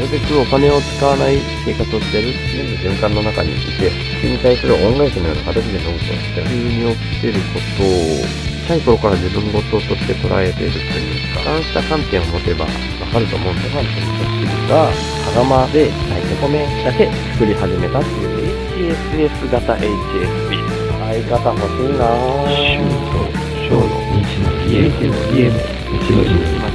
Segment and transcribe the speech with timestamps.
[0.00, 8.24] るべくお金を使わない生活をしてる、全部循環の中にいて、地球に対する恩返しのような形で飲むと、地球に起きてることを、
[8.64, 12.70] 小さい頃から自分事として捉えているというか、そうした観点を持てばわ
[13.12, 18.60] かると思うんで、ファンという人が、羽釜で炊いて米だけ作り始めたっていう
[19.20, 20.80] HSS 型 HSP
[21.10, 23.40] 相方欲しいなぁ。
[23.68, 23.82] 小の
[24.24, 25.54] 日の家の家の
[25.98, 26.69] 日の家今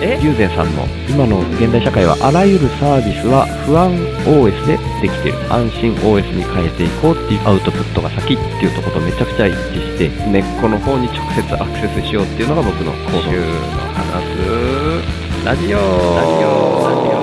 [0.00, 3.92] 友禅さんの今の現代社会はあらゆるサービスは不安
[4.24, 5.36] OS でできてる。
[5.52, 13.20] 安心 OS に変えていこうっていうアウトプットが先っていうところとめちゃくちゃ一致して根っこの方に直接アクセスしようっていうのが僕の行動。
[13.28, 13.44] 週の
[13.92, 14.24] 話。
[14.24, 15.76] すラジオ。
[15.76, 16.80] ラジオ。
[16.88, 17.20] ラジオ。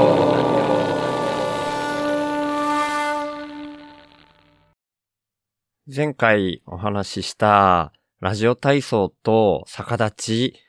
[5.96, 7.92] 前回お話しした
[8.22, 8.56] ラジオ。
[8.56, 10.67] 体操と逆立ち、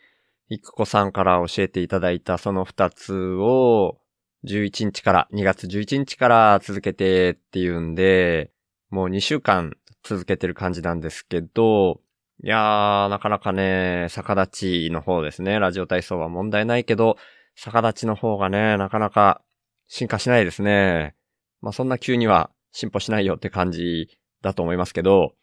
[0.50, 3.98] いくこさんから教えていただいたその二つを
[4.46, 8.50] 11日から、2月11日から続けてっていうんで、
[8.88, 12.00] もう2週間続けてる感じなんですけど、
[12.42, 15.58] いやー、なかなかね、逆立ちの方ですね。
[15.58, 17.16] ラジオ体操は問題ないけど、
[17.54, 19.42] 逆立ちの方がね、なかなか
[19.88, 21.14] 進化しないですね。
[21.60, 24.08] まあそんな急には進歩しないよって感じ
[24.40, 25.34] だと思いますけど、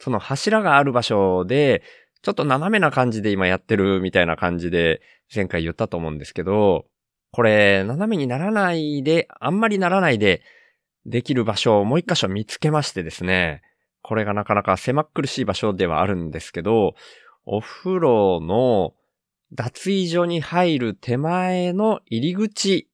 [0.00, 1.82] その柱がある場所で、
[2.24, 5.02] ちょっと斜めな感じで今やってるみたいな感じで
[5.32, 6.86] 前回言ったと思うんですけど、
[7.32, 10.40] これ、斜めにならないで、あんまりならないで
[11.04, 13.60] できる場所をもう一箇所見つけましてですね、
[14.00, 16.94] これがなかなか狭苦しい場所ではあるんですけど、
[17.44, 18.94] お風呂の
[19.52, 22.88] 脱衣所に入る手前の入り口、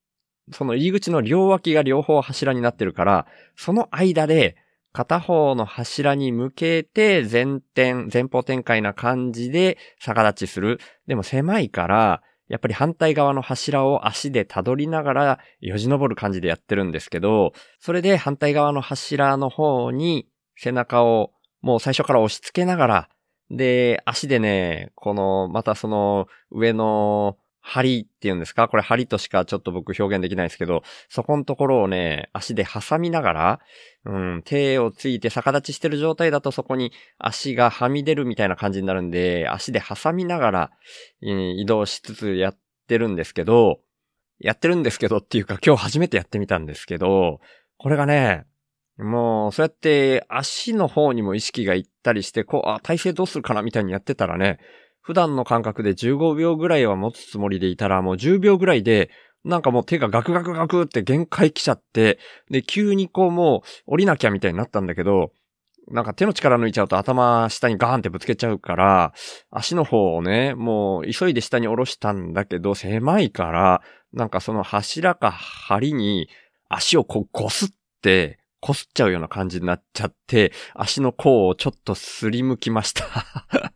[0.51, 4.57] その入り口の両脇が両方柱になってるから、その間で
[4.93, 10.79] 片方の柱に向けて前転、前方展開な感じで逆立ちする。
[11.07, 21.31] でも狭いから、やっぱり反対側の柱を足で辿りながらよじ登る感じでやってるんですけど、それで反対側の柱の方に背中を
[21.63, 23.09] もう最初から押し付けながら、
[23.51, 28.69] で、足でね、この、またその上の針っていうんですか？
[28.69, 33.61] これ針としかちょっと僕表現できないですけど、そこのところをね、足で挟みながら、
[34.07, 40.71] うん、手をついて逆立ちしてる状態だとそこに足がはみ出るみたいな感じになるんで、足で挟みながら、
[41.23, 43.81] うん移動しつつやってるんですけど、
[44.39, 47.41] やってるんですけどっていうか今日初めてやってみたんですけど、
[47.77, 48.47] これがね、
[48.99, 54.59] もうそうやって足の方にも意識がいったりして、こう、あ、体勢どうするかなみたいにやってたらね、
[55.03, 59.11] 普段の感覚で15秒ぐらいは持つつもりでいたらもう10秒ぐらいで、
[59.45, 62.19] なんかもう手がガクガクガクって限界来ちゃって、
[62.51, 65.33] で、急にこうもう降りなきゃみたいになったんだけど、
[65.89, 69.13] なんか手の力抜いちゃうと頭下にガーンってぶつけちゃうから、
[69.51, 73.83] 足の方をね、もう急いで下に下ろしたんだけど、狭いから、
[74.13, 76.29] なんかその柱か梁に
[76.69, 77.69] 足をこうこすっ
[78.03, 83.73] て、こすっちゃうような感じになっちゃって、足の甲をちょっとすりむきました。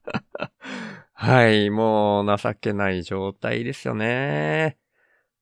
[1.26, 4.76] はい、もう情けない状態ですよね。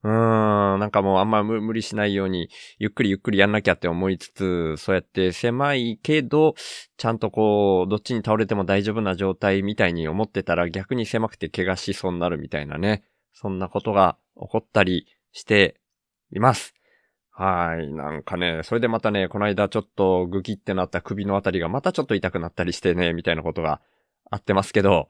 [0.05, 6.55] うーん、なんかもうあんま無無理しないように、ゆっくりゆっくりやんなきゃって思いつつ、そうやって狭いけど、
[6.97, 13.03] ちゃんとこう、どっちに倒れても大丈夫な状態みたいに思ってたら逆に狭くて怪我しそうになるみたいなね。
[13.33, 15.81] そんなことが起こったりして
[16.33, 16.75] います。
[17.33, 17.93] はい。
[17.93, 23.81] なんかね、それでまたね、この間ちょっとグキってなった首のあたりがまたちょっと痛くなったりしてね、みたいなことが
[24.31, 25.09] あってますけど、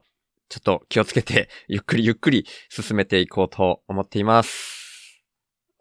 [0.49, 5.23] ちょっと気をつけて、 ゆっくりゆっくり進めていこうと思っています。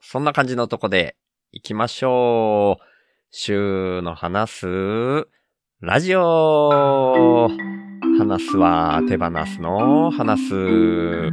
[0.01, 1.17] そんな感じのとこで
[1.53, 2.85] 行きましょう。
[3.31, 5.29] 週の話す、
[5.81, 7.49] ラジオ
[8.19, 11.31] 話すは手放すの話す。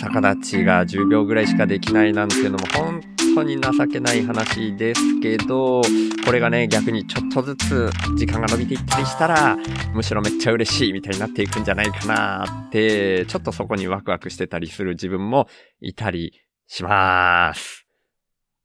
[0.00, 3.00] 逆立ちが10秒ぐらいしかできないなんていうのも本
[3.34, 5.82] 当に情けない話ですけど、
[6.24, 9.56] これがね、逆にちょっとずつ時間が伸びていったりしたら、
[9.94, 15.48] むしろめっちゃ嬉しいみたいになっていくんじゃないかなって、ちょっとそこにワクワクしてたりする自分も
[15.80, 16.32] いたり
[16.66, 17.86] します。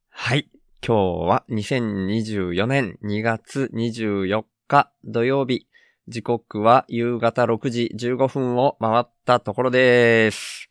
[0.09, 0.49] はい。
[0.85, 5.67] 今日は2024年2月24日土曜日。
[6.07, 10.69] 時刻は夕方6時15分を回ったところです。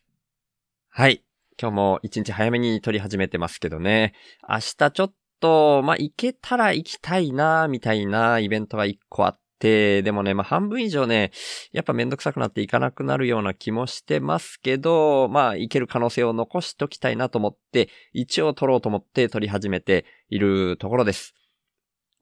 [0.89, 1.26] はい。
[1.59, 4.13] 今日も一日早めに撮り始めてますけどね。
[4.47, 11.31] 明日ちょっと、まあ、行けたら行きたいな、みたいなイベントが一個あって、でもね、まあ、半分以上ね、
[11.71, 21.33] やっぱめんどくさくなって行かなくなるような気もしてますけど、まあ、行ける可能性を残しときたいなと思って、一応撮ろうと思って撮り始めているところです。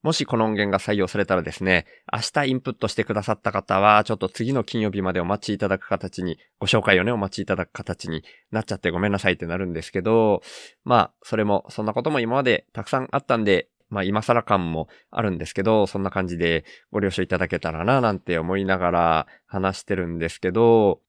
[0.06, 10.44] もしこの音源が採用されたらですね、明日インプットしてくださった方は、ちょっと次の金曜日までお待ちいただく形に、ご紹介をね、お待ちいただく形になっちゃってごめんなさいってなるんですけど、
[10.84, 21.02] まあ、それも、そんなことも今までたくさんあったんで、まあ今更感もあるんですけど、そんな感じでご了承いただけたらな、なんて思いながら話してるんですけど、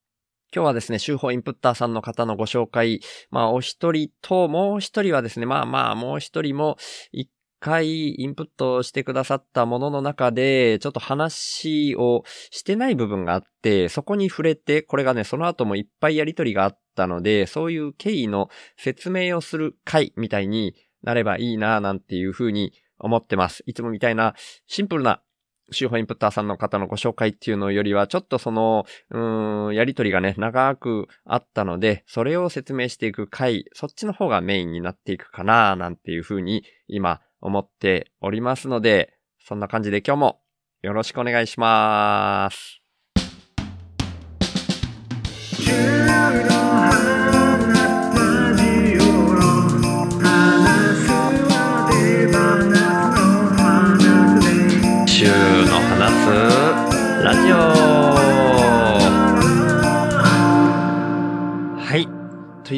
[0.54, 3.00] 今日はですね、週報インプッターさんの方のご紹介、
[3.31, 6.78] まあお一人と、もう一人はですね、まあまあもう一人も、
[7.12, 7.28] 一
[7.60, 23.62] 回インプットしてくださったものの中で、ちょっと話をしてない部分があって、そこに触れて、これがね、その後もいっぱいやりとりがあったので、そういう経緯の説明をする回みたいになればいいな、なんていうふうに思ってます。
[23.66, 24.34] いつもみたいな
[24.66, 25.22] シンプルな
[25.72, 40.40] 週報インプッターさんの方のご紹介っていうのよりは、ちょっとその、うーん、やりとりがね、長くあったので、それを説明していく回、そっちの方がメインになっていくかな、なんていうふうに今思っておりますので、そんな感じで今日も
[40.82, 42.80] よろしくお願いします。
[55.06, 57.75] 週の話すラジオ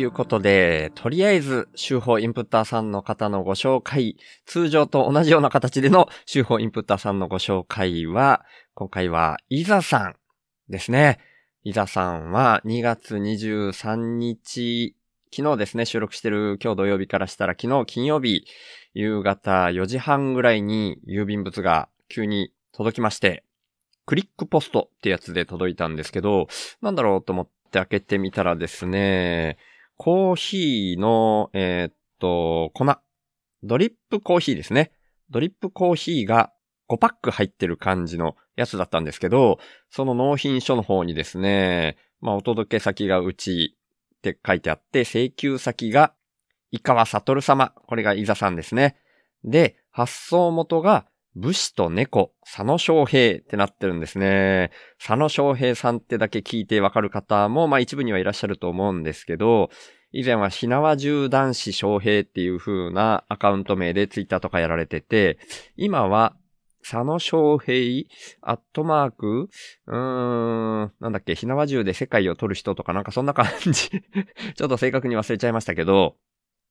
[0.09, 4.17] ということで、とりあえず、週報インプッターさんの方のご紹介、
[4.47, 10.17] 通常と同じような形での週報インプッターさんのご紹介は、今回は、イザさん
[10.71, 11.19] ですね。
[11.63, 14.97] イザさんは2月23日、
[15.31, 18.47] 昨日ですね、収録してる今日土曜日からしたら昨日金曜日、
[18.95, 23.45] 夕方4時半ぐらいに郵便物が急に届きまして、
[24.07, 26.49] クリックポストってやつで届いたんですけど、
[26.81, 29.59] なんだろうと思って開けてみたらですね、
[29.99, 32.87] コーヒーの、えーっと、粉。
[33.65, 34.93] ドリップコーヒーですね。
[35.29, 36.53] ドリップコーヒーが
[36.89, 39.59] 5パック入ってる感じのやつだったんですけど、
[39.91, 43.77] その納品書の方にですね、まあ、お届け先がうち
[44.19, 46.15] って書いてあって、請求先が、
[46.71, 47.75] 井川悟様。
[47.89, 48.97] これが伊沢さんですね。
[49.43, 54.71] で、発送元が、武士と猫、佐野昌平ってなってるんですね。
[54.99, 59.71] 佐野昌平さんってだけ聞いてわかる方も、まあ一部にはいらっしゃると思うんですけど、
[60.11, 65.39] 以前はひなわ中男子昌平っていう風なアカウント名でツイッターとかやられてて、
[65.77, 66.35] 今は、
[66.83, 68.07] 佐野昌平、
[68.41, 69.51] アットマーク、
[69.87, 73.91] うーん、なんだっけ、ひなわ中で世界を取る人とかなんかそんな感じ。
[74.55, 76.17] ちょっと正確に忘れちゃいましたけど、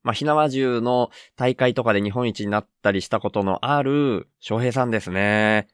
[0.07, 5.67] まあ、ひなわ中の大会とかで日本一になったりしたことのある翔平さんですね。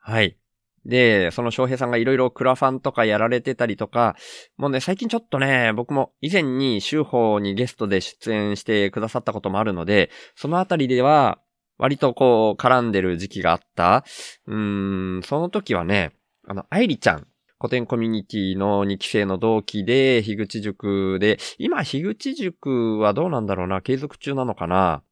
[0.00, 0.36] はい。
[0.84, 4.16] で、その翔平さんがいろいろクラファンとかやられてたりとか、
[4.56, 11.38] もうね、最近ちょっとね、僕も以前に週報にゲストで出演してくださったこともあるので、そのあたりでは、
[11.78, 14.04] 割とこう、絡んでる時期があった。
[14.48, 16.10] うーん、その時はね、
[16.48, 17.28] あの、愛理ちゃん。
[17.60, 25.02] 古典コミュニティの2期生の同期で、樋口塾で、今、樋口塾はどうなんだろうな、継続中なのかな。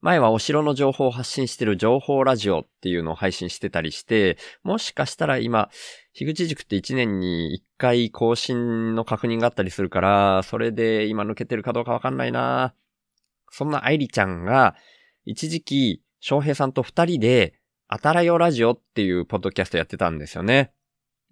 [0.00, 5.70] 前はお城の情報を発信してる情報ラジオっていうのを配信してたりして、もしかしたら今、
[6.12, 12.74] 樋口塾って1年に1回更新の確認があったりするから、それで今抜けてるかどうかわかんないな。
[13.52, 14.74] そんな愛理ちゃんが、
[15.24, 17.54] 一時期、翔平さんと二人で、
[17.86, 20.72] あたらよラジオっていうポッドキャストやってたんですよね。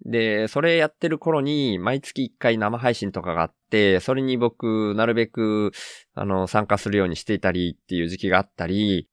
[0.05, 5.71] で、それやってる頃に、毎月一回生配信とかがあって、それに僕、なるべく、
[6.15, 9.07] あの、参加するようにしていたりっていう時期があったり、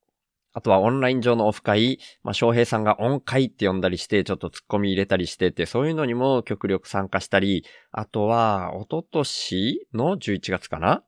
[0.55, 11.05] あとはオンライン上のオフ会、まあ、翔平さんがオン会って呼んだりして、ちょっと突っ込み入れたりしてて、そういうのにも極力参加したり、あとは、一昨年の11月かな？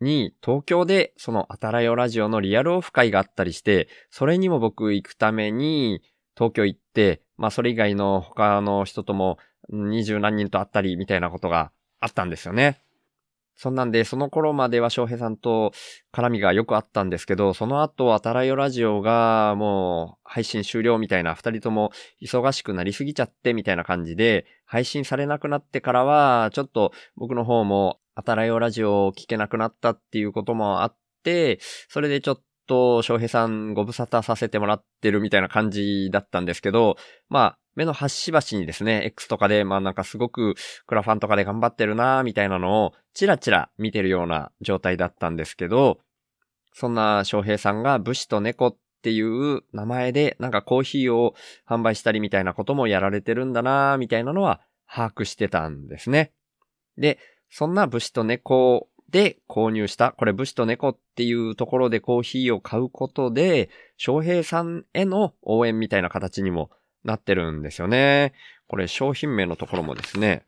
[0.00, 6.00] に、東京で、その、あたらよラジオのリアルオフ会があったりして、それにも僕行くために、
[6.36, 11.70] 東京行って、まあそれ以外の他の人とも二十何人と会ったりみたいなことが
[12.00, 12.82] あったんですよね。
[13.60, 15.72] そんなんで、その頃までは翔平さんと
[16.14, 31.58] 絡みがよくあったんですけど、その後、あたらよラジオがもう配信終了みたいな、二人とも忙しくなりすぎちゃってみたいな感じで、配信されなくなってからは、ちょっと僕の方もあたらよラジオを聞けなくなったっていうこともあって、
[31.90, 36.96] それでちょっと翔平さんご無沙汰させてもらってるみたいな感じだったんですけど、
[37.28, 40.54] まあ、目の端々にですね、X とかで、まあなんかすごく
[40.86, 45.98] クラファンとかで頑張ってるなみたいなのをチラチラ見てるような状態だったんですけど、
[46.72, 51.34] そんな翔平さんが武士と猫っていう名前でなんかコーヒーを
[51.68, 56.30] 販売したりみたいなこともやられてるんだなみたいなのは把握してたんですね。
[56.96, 57.18] で、
[57.50, 66.70] そんな武士と猫で購入した、これ武士と猫っていうところでコーヒーを買うことで、翔平さんへの応援みたいな形にも
[67.04, 68.32] なってるんですよね。
[68.68, 70.44] これ商品名のところもですね、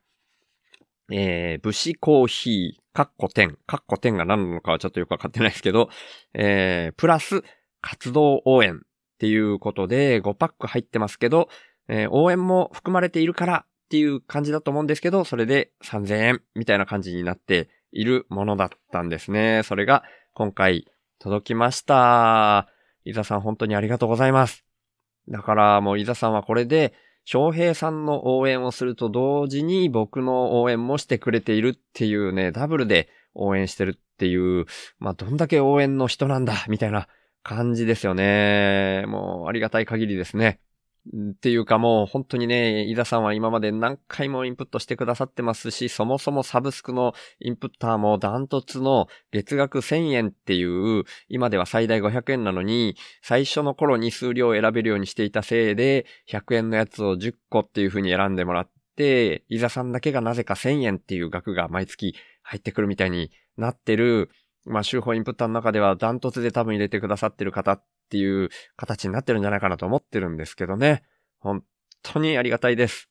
[1.10, 5.88] えー、武士コーヒー、カッコ10、カッコ10が何なのかはちょっとよくわかってないですけど、
[6.34, 7.42] えー、プラス
[7.80, 8.78] 活動応援っ
[9.18, 11.48] ていうことで5パック入ってますけど、
[11.88, 19.62] えー、応援も含まれているからっていう感じだと思うんですけど、それで3000円みたいな感じになっているものだったんですね。
[19.64, 20.02] それが
[20.34, 20.86] 今回
[21.18, 22.68] 届きました。
[23.04, 24.64] 伊沢さん本当にありがとうございます。
[25.28, 26.94] だからもう伊沢さんはこれで、
[27.24, 34.66] 翔平さんの応援をすると同時に僕の応援もしてくれているっていうね、ダブルで応援してるっていう、
[34.98, 37.06] まあどんだけ応援の人なんだ、みたいな
[37.44, 39.04] 感じですよね。
[39.06, 40.58] もうありがたい限りですね。
[41.08, 64.30] っていうかもう本当にね、伊田さんは今まで何回もインプットしてくださってますし、そもそもサブスクのインプッターもダントツの月額1000円っていう、今では最大500円なのに、最初の頃に数量を選べるようにしていたせいで、100円のやつを10個っていう風に選んでもらって、伊沢さんだけがなぜか1000円っていう額が毎月入ってくるみたいになってる、
[64.66, 71.02] まあ、手法インプッターの中ではダントツで多分入れてくださってる方っっていう形になってるんじゃないかなと思ってるんですけどね。
[71.38, 71.64] 本
[72.02, 73.08] 当にありがたいです。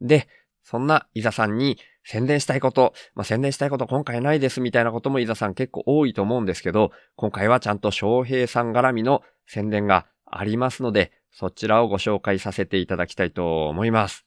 [0.00, 0.26] で、
[0.64, 14.26] そんな伊沢さんに宣伝したいこと、まあ、宣伝したいこと今回ないですみたいなことも伊沢さん結構多いと思うんですけど、今回はちゃんと翔平さん絡みの宣伝がありますので、そちらをご紹介させていただきたいと思います。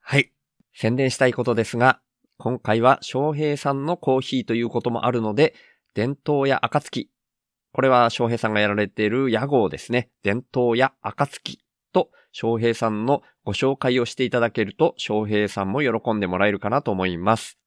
[0.00, 0.30] はい。
[0.72, 2.00] 宣伝したいことですが、
[2.38, 5.54] 今回は翔平さんのコーヒーということもあるので、
[5.94, 7.10] 伝統や暁。
[7.74, 10.08] これは翔平さんがやられている屋号ですね。
[10.22, 11.58] 伝統や暁
[11.92, 17.58] と翔平さんのご紹介をしていただけると翔平さんも喜んでもらえるかなと思います。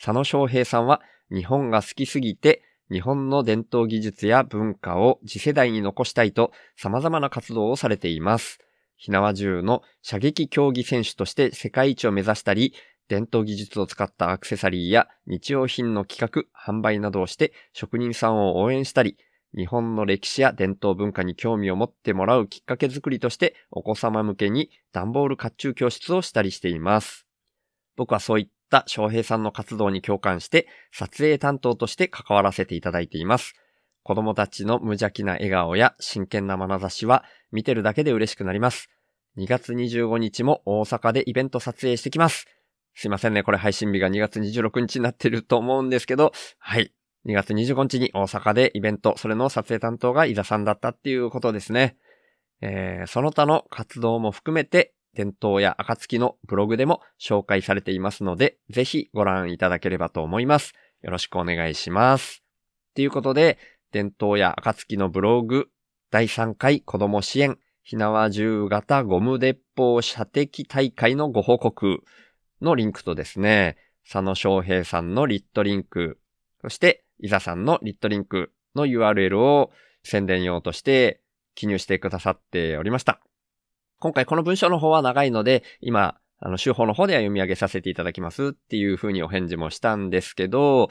[0.00, 1.00] 佐野翔平さんは
[1.30, 8.58] 日本が好きすぎて日本の伝統技術や文化を次世代に残したいと様々な活動をされています。
[8.96, 12.74] ひなわ銃の射撃競技選手として世界一を目指したり、
[13.06, 19.16] 伝統技術を使ったアクセサリーや日用品の企画、販売などをして職人さんを応援したり、
[19.54, 27.26] 日本の歴史や伝統文化に興味を持ってもらうきっかけづくりとしてお子様向けに段ボール甲冑教室をしたりしています。
[27.96, 33.54] 僕はそういった翔平さんの活動に共感して撮影担当として関わらせていただいています。
[34.02, 38.88] 子供たちの無邪気な笑顔や真剣な眼差しは見てるだけで嬉しくなります。
[39.36, 42.46] 2月25日も大阪でイベント撮影してきます。
[42.94, 43.42] すいませんね。
[43.42, 46.92] これ配信日が2月26日になってると思うんですけど、はい。
[47.26, 51.96] 2月25日に大阪でイベント、それの撮影担当が伊沢さんだったっていうことですね。
[52.60, 60.74] えー、その他の活動も含めて、伝統や暁のブログでも紹介されていますので、ぜひご覧いただければと思います。
[61.02, 62.42] よろしくお願いします。
[62.94, 63.58] ということで、
[63.92, 65.68] 伝統や暁のブログ、
[66.10, 72.02] 第3回子供支援、ひなわ銃型ゴム鉄砲射的大会のご報告。
[72.60, 76.18] のリンクとですね、佐野翔平さんのリットリンク、
[76.62, 79.70] そして伊沢さんのリットリンクの URL を
[80.02, 81.20] 宣伝用として
[81.54, 83.20] 記入してくださっておりました。
[83.98, 90.90] 今回この文章の方は長いので、今、あの、手法の方では読み上げさせていただきますっていう風にお返事もしたんですけど、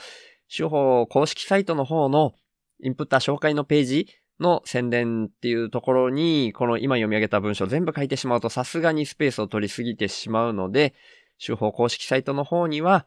[0.56, 2.34] 手法公式サイトの方の
[2.82, 4.08] インプッター紹介のページ
[4.40, 10.96] の宣伝っていうところに、この今読み上げた文章全部書いてしまうとさすがにスペースを取りすぎてしまうので、
[11.44, 13.06] 手法公式サイトの方には、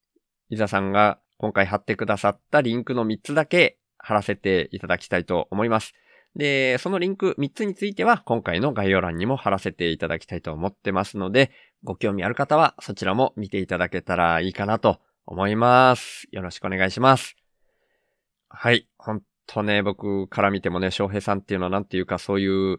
[0.49, 5.95] 伊沢さんが今回貼ってくださったリンクの3つだけ貼らせていただきたいと思います。
[6.37, 11.51] で、そのリンク3つについては今回の概要欄にも貼らせていただきたいと思ってますので、
[11.85, 16.29] ご興味ある方はそちらも見ていただけたらいいかなと思います。
[16.33, 17.37] よろしくお願いします。
[18.49, 18.89] はい。
[18.97, 22.79] ほんとね、僕から見てもね、翔平さんっていうのはなんていうかそういう、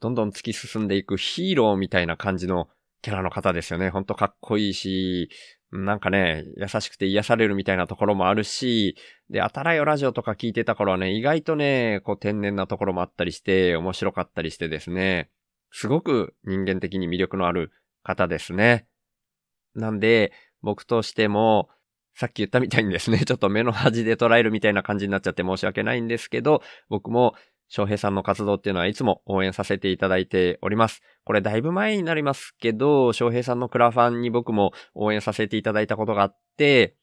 [0.00, 2.68] どんどん突き進んでいくヒーローみたいな感じの
[3.02, 3.90] キャラの方ですよね。
[3.90, 5.28] ほんとかっこいいし、
[5.76, 8.96] なんかね、優しくて癒されるみたいなところもあるし、
[9.28, 15.30] で、あたらよラジオとか聞いてた頃はね、意外とね、こう天然なところもあったりして、面白かったりしてですね、
[15.72, 17.72] すごく人間的に魅力のある
[18.04, 18.86] 方ですね。
[19.74, 21.68] なんで、僕としても、
[22.14, 27.34] さっき言ったみたいにですね、ちょっと目の端で捉えるみたいな感じになっちゃって申し訳ないんですけど、僕も
[27.74, 31.02] 翔平さんの活動っていうのはいつも応援させていただいております。
[31.24, 36.94] これだいぶ前になりますけど、翔平さんのクラファンに僕も応援させていただいたことがあって、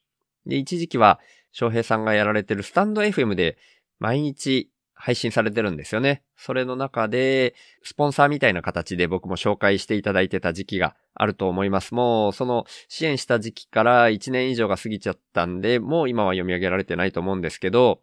[0.46, 1.20] で、一時期は
[1.52, 3.58] 翔平さんがやられてるスタンド FM で
[4.00, 6.24] 毎日配信されてるんですよね。
[6.38, 11.94] それの中で、スポンサーみたいな形で僕も紹介していただいてた時期があると思います。
[11.94, 18.00] もう、その支援した時期から1年以上が過ぎちゃったんで、もう今は読み上げられてないと思うんですけど、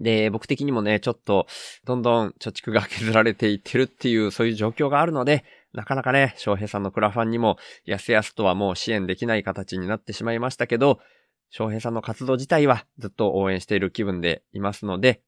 [0.00, 1.46] で、僕的にもね、ちょっと、
[1.84, 11.00] どんどん貯蓄が削られていってるっていう、そういう状況があるので、なかなかね、翔平さんのクラファンにも、やすやすとはもう支援できない形になってしまいましたけど、
[11.50, 15.20] 翔平さんの活動自体はずっと応援している気分でいますので、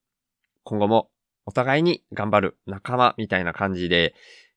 [0.65, 1.11] 今後も
[1.45, 4.15] お互いに頑張る仲間みたいな感じで、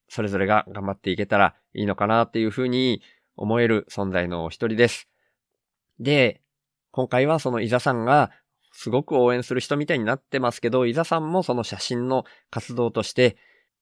[0.07, 3.01] それぞれが頑張っていけたらいいのかなっていうふうに
[3.35, 5.09] 思える存在の一人です。
[5.99, 6.41] で、
[6.91, 8.31] 今回はその伊沢さんが
[8.77, 13.37] すごく応援する人みたいになってますけど、伊沢さんもその写真の活動として、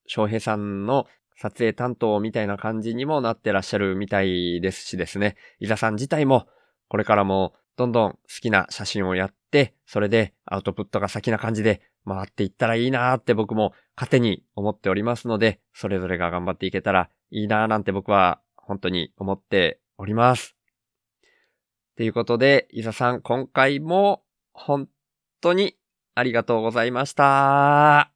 [0.06, 6.48] 翔平さんの撮影担当みたいな感じにもなってらっしゃるみたいですしですね、伊沢さん自体も
[6.90, 20.56] これからもどんどん好きな写真をやって、それでアウトプットが先な感じで回っていったらいいなーって僕も勝手に思っておりますので、それぞれが頑張っていけたらいいなーなんて僕は本当に思っております。
[21.96, 24.23] ということで、伊沢さん今回も
[24.54, 24.88] 本
[25.42, 25.76] 当に
[26.16, 28.12] ありがとうございました。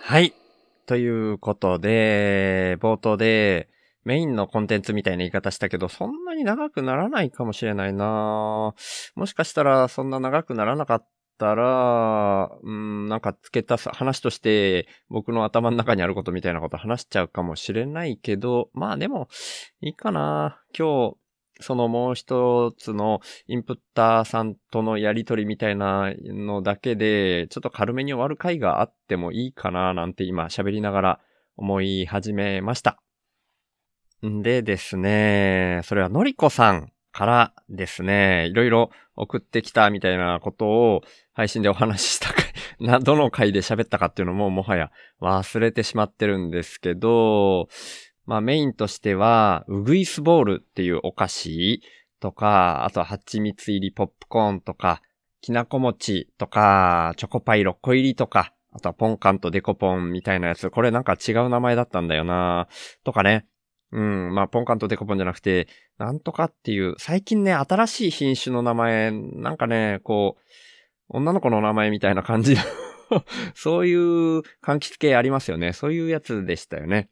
[0.00, 0.32] はい。
[0.86, 3.68] ということで、冒頭で
[4.04, 8.74] メインのコンテンツみたいな言い方したけど、そんなに長くならないかもしれないな
[9.16, 11.06] もしかしたらそんな長くならなかっ
[11.38, 19.28] たら、うん、なんか付けた話として僕の頭の中にあることみたいなこと話しちゃうかもしれないけど、まあでも
[19.80, 21.16] いいかな今日、
[21.60, 31.20] そのもう一つのインプッターさんとのやりとりみたいなのだけで、ちょっと軽めに終わる回があってもいいかななんて今喋りながら
[31.56, 32.98] 思い始めました。
[34.26, 42.44] んでですね、それはのりこさんからですね、いろいろ送ってきたみたいなことを配信でお話しした回、
[42.80, 47.68] な、どの回で喋ったかっていうのももはや忘れてしまってるんですけど、
[48.26, 51.82] まあメインとしては、ウグイスボールっていうお菓子
[52.20, 55.02] とか、あとは蜂蜜入りポップコーンとか、
[55.40, 62.66] きなこ餅とか、チョコパイ6個入りとか、あとはポンカンとデコポンみたいなやつ、これなんか違う名前だったんだよな
[63.04, 63.46] とかね。
[63.94, 70.42] うん、まあポンカンとデコポンじゃなくて、なんとかっていう、最近ね、新しい品種の名前、なんかね、こう、
[71.08, 72.60] 女の子の名前みたいな感じの
[73.54, 75.72] そういう柑橘系ありますよね。
[75.72, 77.08] そういうやつでしたよね。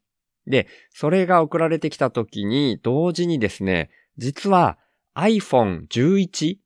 [0.48, 4.76] で、それが送られてきた時に、同時にですね、実は
[5.14, 6.56] iPhone 11?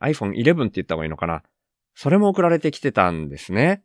[0.00, 1.42] iPhone 11って言った方がいいのかな
[1.96, 3.82] それも送られてきてたんですね。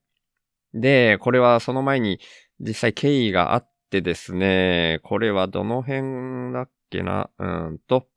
[0.75, 2.19] で、これはその前に
[2.59, 7.29] 実際経緯があってですね、これはどの辺だっけな？
[7.37, 8.07] うんと、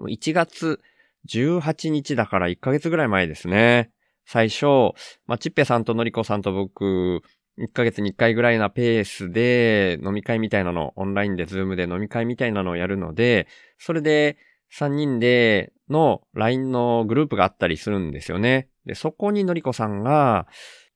[0.00, 0.80] 1月
[1.28, 3.90] 18日だから1ヶ月ぐらい前ですね。
[4.24, 4.94] 最初、
[5.26, 7.20] まあ、ちっぺさんとのりこさんと僕、
[7.58, 13.46] 1ヶ月に1回ぐらいなペースで飲み会みたいなの、オンラインでズームで飲み会みたいなのをやるので、
[13.78, 14.38] それで
[14.72, 18.68] 3人での LINE のグループがあったりするんですよね。
[18.86, 20.46] で、そこにのりこさんが、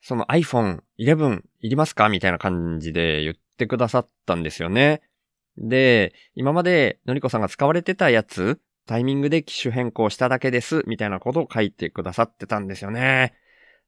[0.00, 2.09] その iPhone 11いりますか？
[2.09, 5.03] みたいな感じで言ってくださったんですよね。
[5.57, 13.35] で、今までのりこさんが使われてたやつ、タイミングで機種変更しただけです、みたいなことを書いてくださってたんですよね。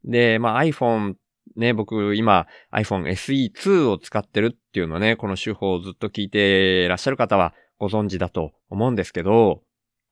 [0.04, 1.14] で、まあ iPhone
[1.56, 9.62] ね、僕今 iPhone SE2 を使ってるっていうのね、この手法をずっと聞いていらっしゃる方はご存知だと思うんですけど、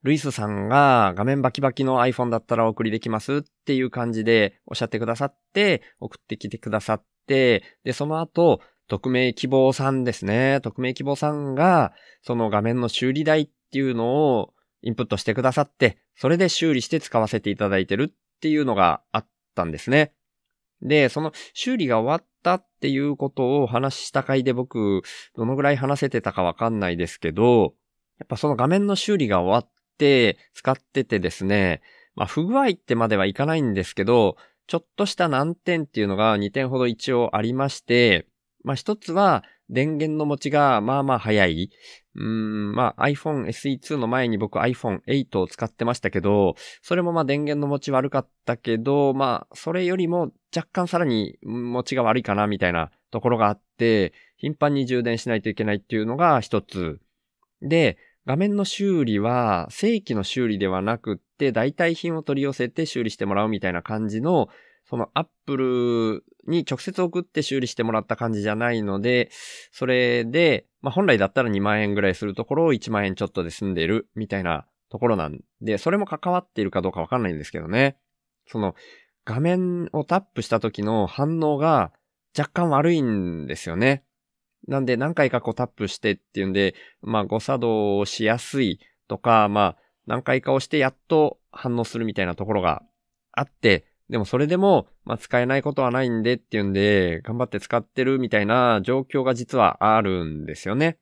[0.02, 8.60] ルイスさんが画面バキバキの iPhone だったらお送りできますっていう感じでおっしゃってくださって、送ってきてくださって、で、その後、
[8.92, 10.60] 匿名希望さんですね。
[10.62, 14.52] 匿名希望さんが、その画面の修理代っていうのを
[14.82, 20.12] インプットしてくださって、それで修理して使わせていただいてるっていうのがあったんですね。
[20.82, 25.00] で、その修理が終わったっていうことを話した回で僕、
[25.36, 27.74] どのぐらい話せてたかわかんないですけど、
[28.18, 31.80] やっぱその画面の修理が終わって使っててですね、
[32.14, 38.26] まあ不具合ってまではいかないんですけど、ちょっとした難点っていうのが2点ほど一応ありまして、
[38.64, 41.70] まあ一つは電源の持ちがまあまあ早い。
[42.14, 57.00] うん、まあ iPhone SE2 の前に僕 iPhone8 を使ってましたけど、それもまあ電源の持ち悪かったけど、まあそれよりも若干さらに持ちが悪いかなみたいなところがあって、頻繁に充電しないといけないっていうのが一つ。
[57.62, 57.96] で、
[58.26, 64.48] 画面の修理は正規の修理ではなくって代替品を取り寄せて修理してもらうみたいな感じの
[64.92, 69.30] そのアップルに直接送って修理してもらった感じじゃないので、
[69.72, 77.96] それで、まあ本来だったら2万円ぐらいするところを1万円ちょっとで済んでるみたいなところなんで、それも関わっているかどうかわかんないんですけどね。
[78.46, 78.74] その
[79.24, 81.90] 画面をタップした時の反応が
[82.38, 84.04] 若干悪いんですよね。
[84.68, 88.78] なんで何回かこうタップしてっていうんで、まあ誤作動しやすい
[89.08, 89.76] とか、まあ
[90.06, 92.82] 何回か押してやっと反応するみたいなところが
[93.32, 100.88] あって、でもそれでも、まあ使えないことはないんでっていうんで、頑張って使ってるみたいな状況が実はあるんですよね。
[100.90, 100.98] っ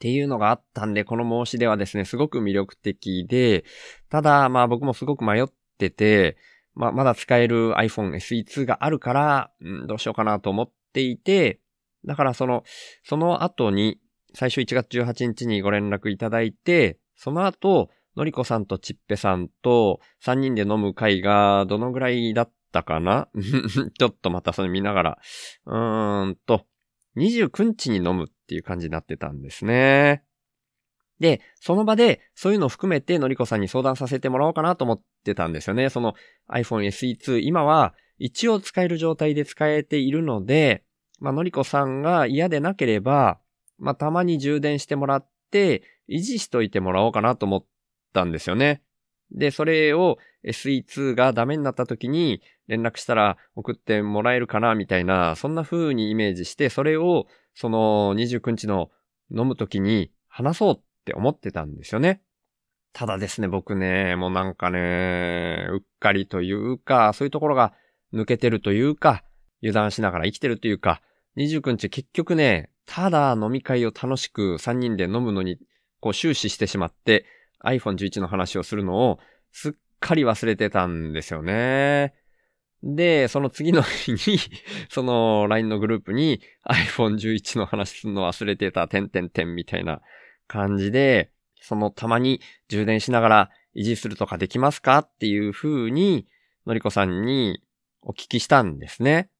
[0.00, 3.64] ていうのがあったんで、この申し出はですね、すごく魅力的で、
[4.08, 5.46] ただ、まあ僕もすごく迷っ
[5.78, 6.36] てて、
[6.74, 11.60] まあまだ使える iPhone SE2 があるから、うん、どうしようかなと思っていて、
[12.04, 12.64] だからその、
[13.04, 14.00] その後に、
[14.34, 23.28] 最初1月18日にご連絡いただいて、その後、のりこさんとちっぺさんと3人で飲む会がどのぐらいだったかな？
[23.98, 25.18] ちょっとまたそれ見ながら。
[25.66, 26.66] うーんと、
[27.16, 30.24] 29日に飲むっていう感じになってたんですね。
[31.20, 35.88] で、その場でそういうのを含めてのりこさんに相談させてもらおうかなと思ってたんですよね。
[35.88, 36.14] その
[36.50, 40.84] iPhone SE2 今は一応使える状態で使えているので、
[41.20, 43.38] まあのりこさんが嫌でなければ、
[43.78, 47.71] まあたまに充電してもらって維持しといてもらおうかなと思って
[48.12, 48.82] たんですよね。
[49.30, 58.90] で、それを SE2 がダメになった時に連絡したら送ってもらえるかなみたいな、そんな風にイメージして、それをその29日の
[59.30, 62.22] 飲む時に話そうって思ってたんですよね。
[62.92, 67.72] ただですね、僕ね、もうなんかね、うっかりというか、そういうところが
[68.12, 69.24] 抜けてるというか、
[69.62, 71.00] 油断しながら生きてるというか、
[71.38, 75.58] 29日結局ね、ただ飲み会を楽しく3人で飲むのに、
[76.00, 77.24] こう終始してしまって、
[77.64, 79.18] iPhone 11の話をするのを
[79.52, 82.14] すっかり忘れてたんですよね。
[82.82, 84.38] で、その次の日に、
[84.88, 90.00] その LINE のグループに iPhone 11の話するの忘れてた、てんてんてんみたいな
[90.48, 96.26] 感じで、そのたまに充電しながら維持するとかできますかっていう風に、
[96.66, 97.62] のりこさんに
[98.02, 99.30] お聞きしたんですね。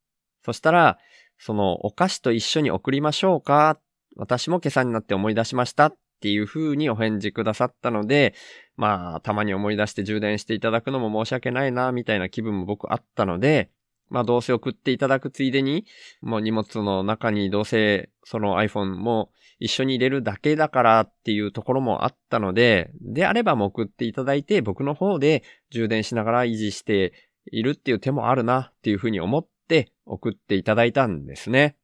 [0.45, 0.99] そしたら、
[1.39, 3.81] そのお菓子と一緒に送りましょうか
[4.17, 8.35] 私も今朝になって思い出しましたっっていう風にお返事くださったので、
[8.77, 13.71] まあ、たまに思い出して充電していただくのも申し訳ないな、みたいな気分も僕あったので、
[14.09, 15.85] まあどうせ送っていただくついでに、
[16.21, 27.15] もう荷物の中にどうせその iPhone も一緒に入れるだけだからっていうところもあったので、であればもう送っていただいて僕の方で充電しながら維持して
[27.51, 31.77] いるっていう手もあるなっていうふうに思って送っていただいたんですね。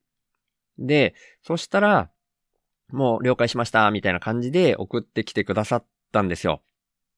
[0.78, 2.10] で、そしたら、
[2.90, 6.62] もう了解しましたみたいな感じで送ってきてくださったんですよ。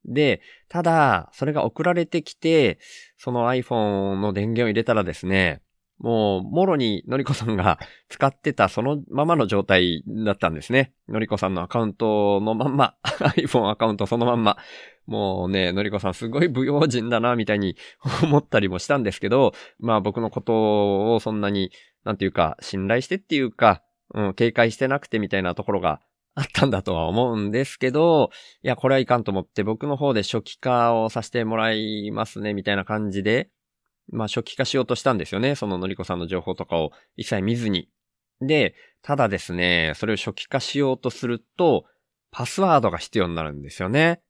[0.04, 2.78] で、ただ、それが送られてきて、
[3.18, 5.62] その iPhone の電源を入れたらですね、
[6.00, 7.78] もう、もろにのりこさんが
[8.08, 10.94] 使ってたそのままの状態だったんですね。
[11.08, 12.94] のりこさんのアカウントのまんま、
[13.36, 14.56] iPhone アカウントそのまんま。
[15.06, 17.76] もうね、のりこさんすごい不用心だな、みたいに
[18.22, 21.70] 思ったりもしたんですけど、まあ僕のことをそんなに、
[22.04, 23.82] なんていうか、信頼してっていうか、
[24.14, 26.00] うん、警戒してなくてみたいなところが
[26.34, 28.30] あったんだとは思うんですけど、
[28.62, 33.50] いや、これはいかんと思って僕の方で初期化をさせてもらいますね、みたいな感じで、
[34.12, 35.54] まあ初期化しようとしたんですよね。
[35.54, 37.88] そののりこさんの情報とかを一切見ずに。
[38.40, 41.84] で、ただですね、それを初期化しようとすると、
[42.30, 44.22] パスワードが必要になるんですよね。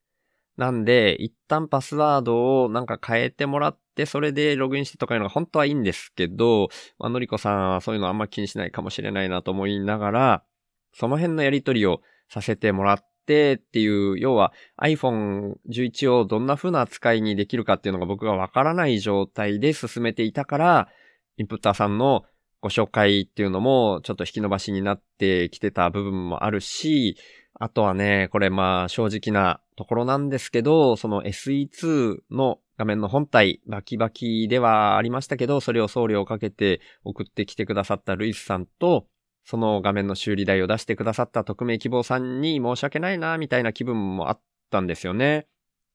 [0.57, 10.45] なんで、一旦パスワードをなんか変えてもらって、それでログインしてとかいうのが本当はいいんですけど、まあ、のりこさんはそういうのあんま気にしないかもしれないなと思いながら、
[10.93, 20.89] その辺のやりとりをさせてもらってっていう、要は iPhone 11をどんな風な扱いにできるかっていうのが僕がわからない状態で進めていたから、
[21.37, 22.25] インプッターさんの
[22.61, 27.17] ご紹介っていうのもちょっと引き伸ばしになってきてた部分もあるし、
[27.63, 39.07] あとはね、これまあ正直なところなんですけど、その SE2 の画面の本体、バキバキではありましたけど、それを送料をかけて送ってきてくださったルイスさんと、
[39.45, 45.47] その画面の修理代を出してくださった匿名希望さんに申し訳ないな、みたいな気分もあったんですよね。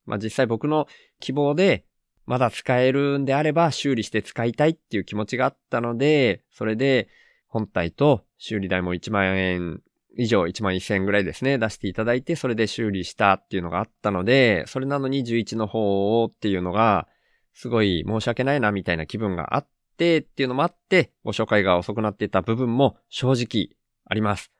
[0.06, 0.86] まあ実際僕の
[1.19, 1.84] 希望で
[2.28, 7.08] まだ使えるんであれば修理して使いたいっていう気持ちがあったので、それで
[7.47, 9.82] 本体と修理代も1万円
[10.17, 17.08] 以上、1万1000円ぐらいですね、出していただいて、それで修理したっていうのがあったので、それなのに11の方をっていうのが、
[17.54, 24.51] すごい申し訳ないなみたいな気分があってっていうのもあって、ご紹介が遅くなっていた部分も正直あります。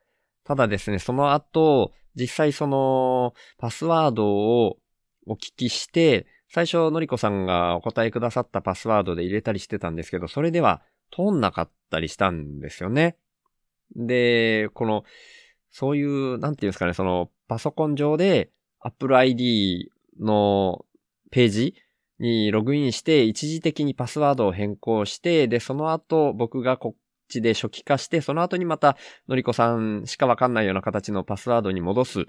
[0.44, 4.78] ただですね、その後、実際その、パスワードを
[5.26, 10.82] お聞きして、最初、のりこさんがお答えくださったパスワードで入れたりしてたんですけど、それでは
[11.14, 13.16] 通んなかったりしたんですよね。
[13.94, 15.04] で、この、
[15.78, 20.86] そういう、なんていうんですかね、その、パソコン上で Apple ID の
[21.30, 21.74] ページ
[22.18, 28.96] にログインして、一時的にパスワードを変更して、で、その後、僕がこっちで初期化して、その後にまた、
[29.28, 32.24] のりこさんしかわかんないような形のパスワードに戻す、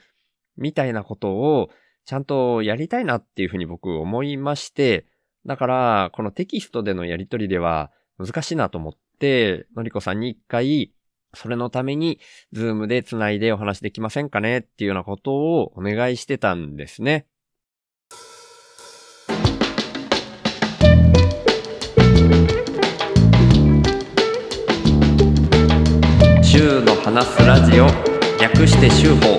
[0.58, 1.70] みたいなことを、
[2.04, 5.06] ちゃんとやりたいなっていうふうに僕思いまして、
[5.46, 10.92] だから、このテキストでのやりとりでは難しいなと思って、のりこさんに一回、
[11.38, 12.20] それのために、
[12.52, 17.28] Zoom で繋いでお話できませんかねっていうようなことをお願いしてたんですね。
[26.42, 27.86] 週の話すラジオ、
[28.42, 29.38] 略して週報。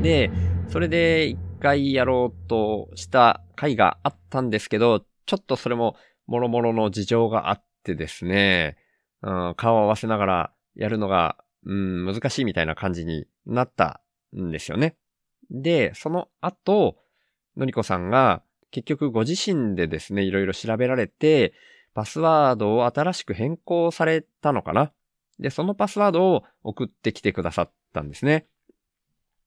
[0.00, 0.30] で、
[0.68, 5.96] それで一回やろうとした回があったんですけど、ちょっとそれも
[6.28, 8.76] 諸々の事情があってってですね、
[9.22, 14.00] うん、顔を合わせながらやるのが、うん、難しいみたいな感じになった
[14.36, 14.96] んですよね。
[15.50, 16.96] で、その後、
[17.56, 21.54] のりこさんが結局ご自身でですね、いろいろ調べられて、
[21.94, 24.92] パスワードを新しく変更されたのかな
[25.38, 28.46] で、そのパスワードを送ってきてくださったんですね。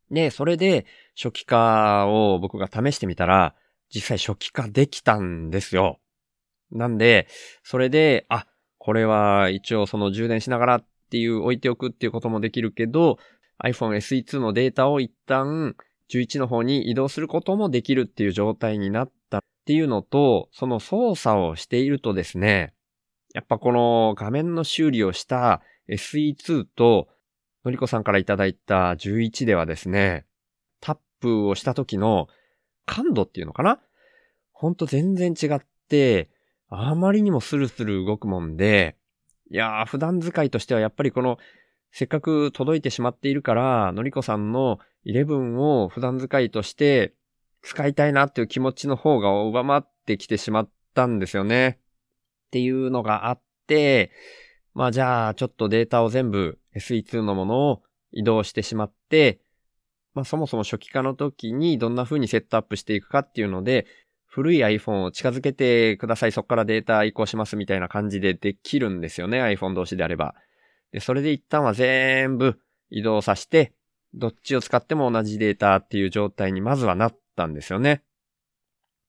[0.10, 3.54] で、それで初期化を僕が試してみたら、
[3.94, 6.00] 実際初期化できたんですよ。
[6.72, 7.28] なんで、
[7.64, 13.18] それで、あ、これは一応その充電しながらっていう置いておくっていうこともできるけど、
[13.64, 15.76] iPhone SE2 のデータを一旦
[16.10, 22.74] 11の方に移動することもできるっていう状態になったっていうのと、その操作をしているとですね、
[23.34, 27.10] やっぱこの画面の修理をした SE2 と、
[27.66, 30.26] のりこさんからいただいた11ではですね、
[30.80, 32.28] タップをした時の
[32.86, 33.80] 感度っていうのかな？
[34.54, 36.30] ほんと全然違って、
[36.70, 38.96] あまりにもスルスル動くもんで、
[39.50, 41.38] いやー、普段使いとしてはやっぱりこの、
[41.92, 47.14] せっかく届いてしまっているから、のりこさんの11を普段使いとして
[47.62, 51.80] 使いたいなっていう気持ちの方が上回ってきてしまったんですよね。
[52.48, 54.12] っていうのがあって、
[54.74, 59.40] まあじゃあちょっとデータを全部 SE2 のものを移動してしまって、
[60.14, 63.88] まあそもそも初期化の時にどんな風にセットアップしていくかっていうので、
[64.30, 66.32] 古い iPhone を近づけてください。
[66.32, 69.42] そこからデータ移行しますみたいな感じでできるんですよね。
[69.42, 70.36] iPhone 同士であれば。
[70.92, 73.74] で、それで一旦は全部移動させて、
[74.14, 78.04] どっちを使っても同じデータっていう状態にまずはなったんですよね。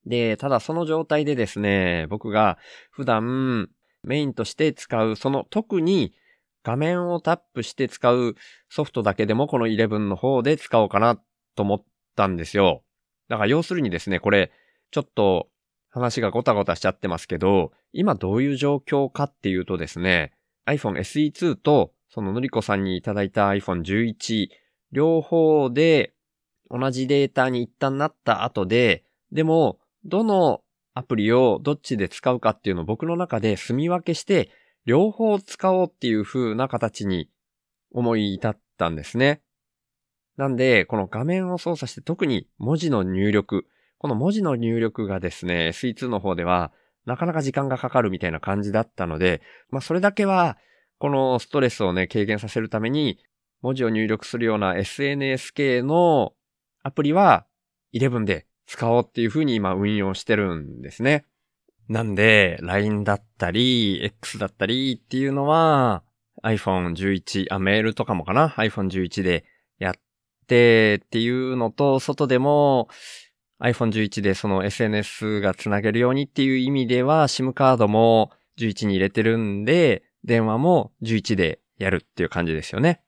[0.05, 2.57] で、ただその状態でですね、僕が
[2.89, 3.69] 普段
[4.03, 6.13] メインとして使う、その特に
[6.63, 8.35] 画面をタップして使う
[8.69, 11.19] ソフトだけでもこの11の方で使おうかな
[11.55, 11.83] と思っ
[12.15, 12.83] たんですよ。
[13.29, 14.51] だから要するにですね、これ、
[14.91, 15.49] ちょっと
[15.89, 20.33] 話がごたごたしちゃってますけど、今どういう状況かっていうとですね、
[20.65, 24.49] iPhone SE2 とそののりこさんにいただいた iPhone 11、
[24.91, 26.13] 両方で
[26.69, 30.61] 同じデータに一旦なった後で、でも、どの
[30.93, 34.49] アプリをどっちで使うかっていうのを僕の中で住み分けして、
[34.85, 37.29] 両方使おうっていう風な形に
[37.91, 39.41] 思い至ったんですね。
[40.37, 43.67] なんで、この画面を操作して特に文字の入力、
[44.01, 46.71] この文字の入力がですね、SE2 の方では
[47.05, 50.57] なかなか時間がかかるみたいな感じだったので、まあそれだけは、
[50.97, 53.19] このストレスをね、軽減させるために、
[53.61, 56.33] 文字を入力するような SNS 系の
[56.81, 57.45] アプリは
[57.93, 61.27] 11で使おうっていう風に今運用してるんですね。
[61.87, 66.01] なんで、LINE だったり、X だったりっていうのは
[66.41, 69.45] iPhone 11、あ、メールとかもかな ?iPhone 11で
[69.77, 69.93] やっ
[70.47, 72.87] てっていうのと、外でも
[73.61, 83.01] iPhone 11でその SNS がつなげるようにっていう意味では SIM カードも11に入れてるんで、電話も11でやるっていう感じですよね。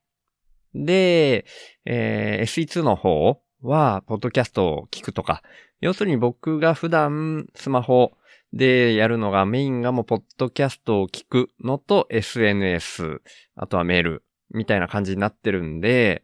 [0.73, 1.45] で、
[1.85, 5.43] えー SE2 の方は、ポッドキャストを聞くとか、
[5.81, 8.11] 要するに僕が普段スマホ
[8.51, 13.21] でやるのがメインがもうポッドキャストを聞くのと SNS、
[13.55, 16.23] あとはメールみたいな感じになってるんで、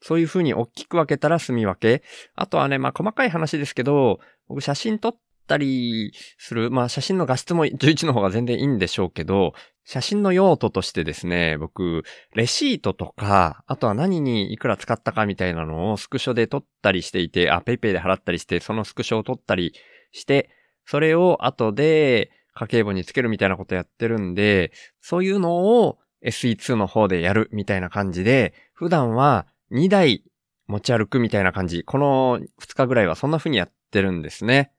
[0.00, 2.02] そういう風に大きく分けたら住み分け。
[2.34, 9.52] あとはね、まあ細かい話ですけど、僕写真撮ったりする、まあ写真の画質も11の方が全然いいんでしょうけど、
[9.84, 19.74] 写真の用途としてですね、僕、レシートとか、あとは何にいくら使ったかみたいなのをスクショで撮ったりしていて、あ、ペイペイで払ったりして、そのスクショを撮ったり
[20.12, 20.50] して、
[20.86, 30.24] それを後で家計簿につけるみたいなことやってるんで、そういうのを SE2 の方でやるみたいな感じで、普段は2台
[30.66, 31.84] 持ち歩くみたいな感じ。
[31.84, 34.72] この2日ぐらいはそんな風にやってるんですね。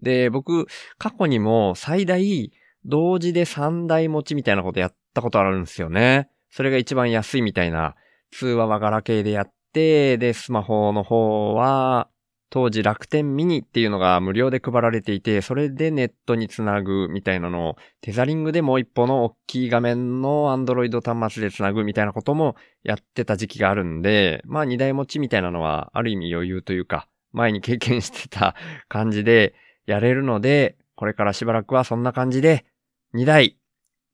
[0.00, 0.66] で、僕、
[0.98, 2.50] 過去にも最大
[2.84, 6.28] 同時で3台持ちみたいなことやったことあるんですよね。
[6.50, 7.94] それが一番安いみたいな
[8.30, 12.08] 通話はガラケーでやって、で、スマホの方は、
[12.52, 28.54] 当時楽天ミニっていうのが無料で配られていて、それでネットにつなぐみたいなのを、テザリングでもう一歩の大きい画面の Android 端末でつなぐみたいなこともやってた時期があるんで、まあ二台持ちみたいなのはある意味余裕というか、前に経験してた
[28.86, 29.54] 感じで
[29.86, 32.66] やれるので、これからしばらくはそんな感じで、
[33.14, 33.56] 2台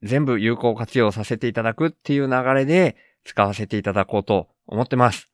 [0.04, 5.28] 全部有効活用させていただくっていう流れで使わせていただこうと思ってます。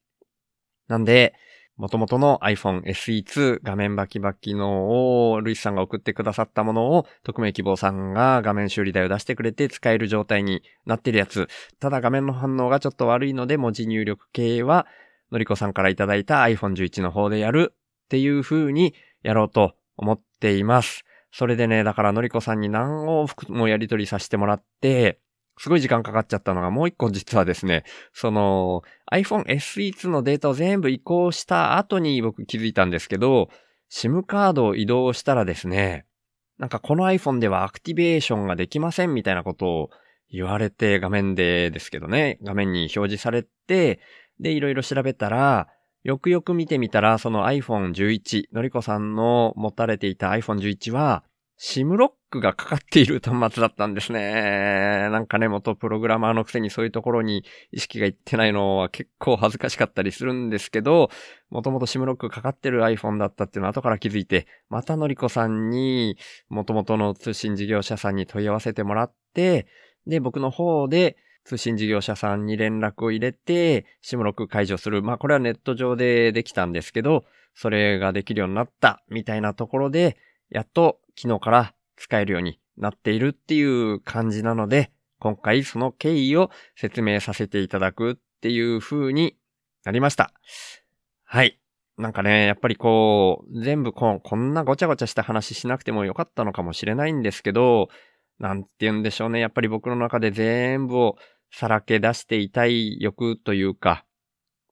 [0.89, 1.35] なんで、
[1.77, 11.49] 元々の iPhone SE2 画面バキバキのをルイスさんが送ってくださったものを匿名希望さんが画面修理台を出してくれて使える状態になってるやつ。
[11.81, 14.87] ただ画面の反応がちょっと悪いので文字入力系は
[15.33, 21.05] のりこさんからいただいた iPhone 11の方でやるっていう風にやろうと思っています。
[21.33, 25.19] それでね、だからのりこさんに何往復もやり取りさせてもらって、
[25.59, 33.49] すごい時間かかっちゃったのがもう一個実はですね、その iPhone SE2 のデータを全部移行した後に僕気づいたんですけど、
[33.91, 36.07] SIM カードを移動したらですね、
[36.59, 39.91] なんかこの iPhone ではアクティベーションができませんみたいなことを
[40.31, 44.01] 言われて画面でですけどね、画面に表示されて、
[44.41, 45.69] で、いろいろ調べたら、
[46.03, 51.25] よくよく見てみたら、その iPhone11、のりこさんの持たれていた iPhone11 は、
[51.59, 55.09] SIM ロックがかかっている端末だったんですね。
[55.11, 61.11] なんかね、元プログラマーのくせにそういうところに意識がいってないのは結構恥ずかしかったりするんですけど、
[61.51, 69.67] もともと SIM ロックかかってる iPhone だったっていうのは後から気づいて、またのりこさんに、元々の通信事業者さんに問い合わせてもらって、
[70.07, 75.03] で、僕の方で、通信事業者さんに連絡を入れて、SIM ロック解除する。
[75.03, 80.17] まあ、これはネット上でできたんですけど、それができるようになった、みたいなところで、
[80.51, 89.37] やっと昨日から使えるようになっているっていう感じなので、今回その経緯を説明させていただくっていう風に
[89.85, 90.33] なりました。
[91.25, 91.61] はい。
[91.97, 97.89] なんかね、やっぱりこう、全部こんこんなごちゃごちゃした話しなくてもよかったのかもしれないんですけど、
[98.39, 99.39] なんて言うんでしょうね。
[99.39, 101.17] やっぱり僕の中で全部を
[101.53, 104.05] さらけ出していたい欲というか、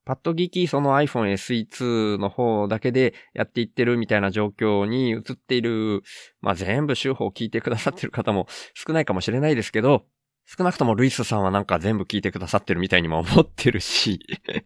[0.04, 6.02] パッと聞きその iPhone SE2 の方だけでやっていってるみたいな状況に移っている、
[6.40, 10.04] まあ全部週報を聞いてくださってる方も少ないかもしれないですけど、
[10.44, 14.20] 少なくともルイスさんはなんか全部聞いてくださってるみたいにも思ってるし、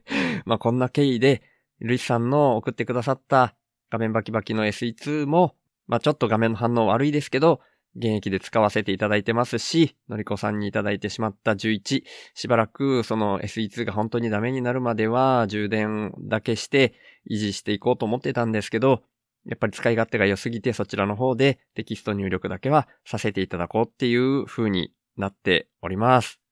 [0.46, 1.42] まあこんな経緯で、
[1.80, 3.54] ルイスさんの送ってくださった
[3.90, 5.54] 画面バキバキの SE2 も、
[5.86, 7.60] まあちょっと画面の反応悪いですけど、
[7.96, 12.04] 現役で使わせていただいてますし、のりこさんにいただいてしまった11、
[12.34, 16.94] しばらくその SE2 が本当にダメになるまでは充電だけして
[17.30, 19.02] 維持していこうと思ってたんですけど、
[19.46, 26.45] やっぱり使い勝手が良すぎてそちらの方でテキスト入力だけはさせていただこうっていう風になっております。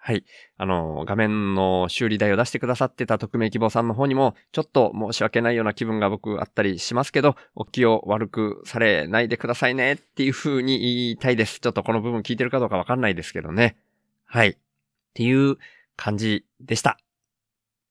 [0.00, 0.24] はい。
[0.56, 11.60] あの、画面の修理代を出してくださってた匿名希望さんの方にも、ちょっと申し訳ないような気分が僕あったりしますけど、お気を悪くされないでくださいねっていう風に言いたいです。
[11.60, 13.76] ちょっとこの部分聞いてるかどうかわかんないですけどね。
[14.24, 14.50] はい。
[14.50, 14.56] っ
[15.14, 15.56] ていう
[15.96, 16.98] 感じでした。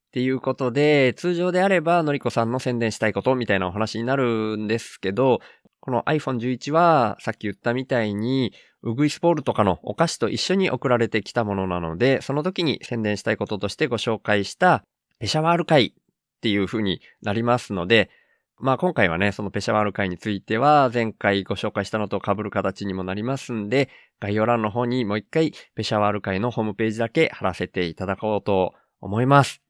[0.07, 5.41] っていうことで、通常であれば、のりこさんの宣伝したいことみたいなお話になるんですけど、
[5.87, 8.51] この iPhone 11は、さっき言ったみたいに、
[8.83, 14.83] ウグイスポールとかのお菓子と一緒に送られてきたものなので、その時に宣伝したいこととしてご紹介した、
[15.19, 18.09] ペシャワール会っていう風になりますので、
[18.59, 23.87] まあ今回はね、そのペシャワール会については、前回ご紹介したのと被る形にもなりますんで、
[24.19, 29.66] 概要欄の方にもう一回、ペシャワール会のホームページだけ貼らせていただこうと思います。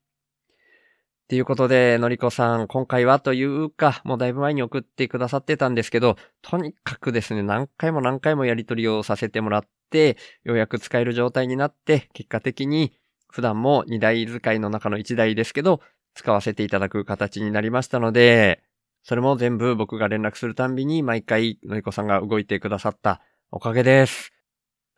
[1.28, 10.15] っていうことで、のりこさん、今回はというか、もうだいぶ前に送ってくださってたんですけど、とにかくですね、何回も何回もやり取りをさせてもらって、
[10.45, 12.93] ようやく使える状態になって、結果的に
[13.30, 15.82] 普段も2台使いの中の1台ですけど、
[16.13, 18.63] 使わせていただく形になりましたので、
[19.03, 23.19] それも全部僕が連絡するたんびに毎回のりこさんが動いてくださった
[23.51, 24.32] おかげです。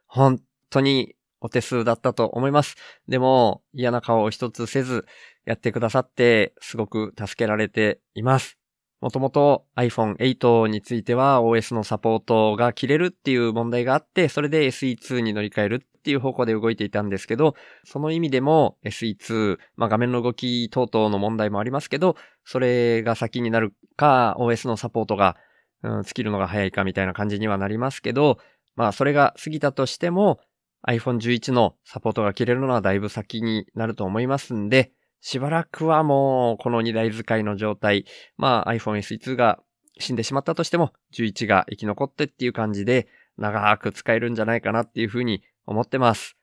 [0.06, 2.76] 本当にお手数だったと思います。
[3.08, 5.06] でも、嫌な顔を一つせず、
[5.46, 8.60] やってくださって、すごく助けられています。
[9.02, 25.38] もともと iPhone 8については OS のサポートが切れるっていう問題があって、それで SE2 に乗り換えるっていう方向で動いていたんですけど、その意味でも SE2、まあ画面の動き等々の問題もありますけど、それが先になるか、OS のサポートが、
[25.82, 28.38] うん、尽きるのが早いかみたいな感じにはなりますけど、
[28.76, 30.42] まあそれが過ぎたとしても、
[30.88, 38.06] iPhone 11のサポートが切れるのはだいぶ先になると思いますんで、しばらくはもうこの2台使いの状態、
[38.38, 39.60] まあ iPhone SE2 が
[40.00, 43.08] 死んでしまったとしても、11が生き残ってっていう感じで、
[43.38, 46.36] 長く使えるんじゃないかなっていうふうに思ってます。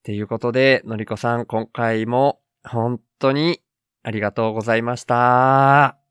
[0.00, 3.60] っていうことで、のりこさん、今回も本当に
[4.02, 6.05] ありがとうございました。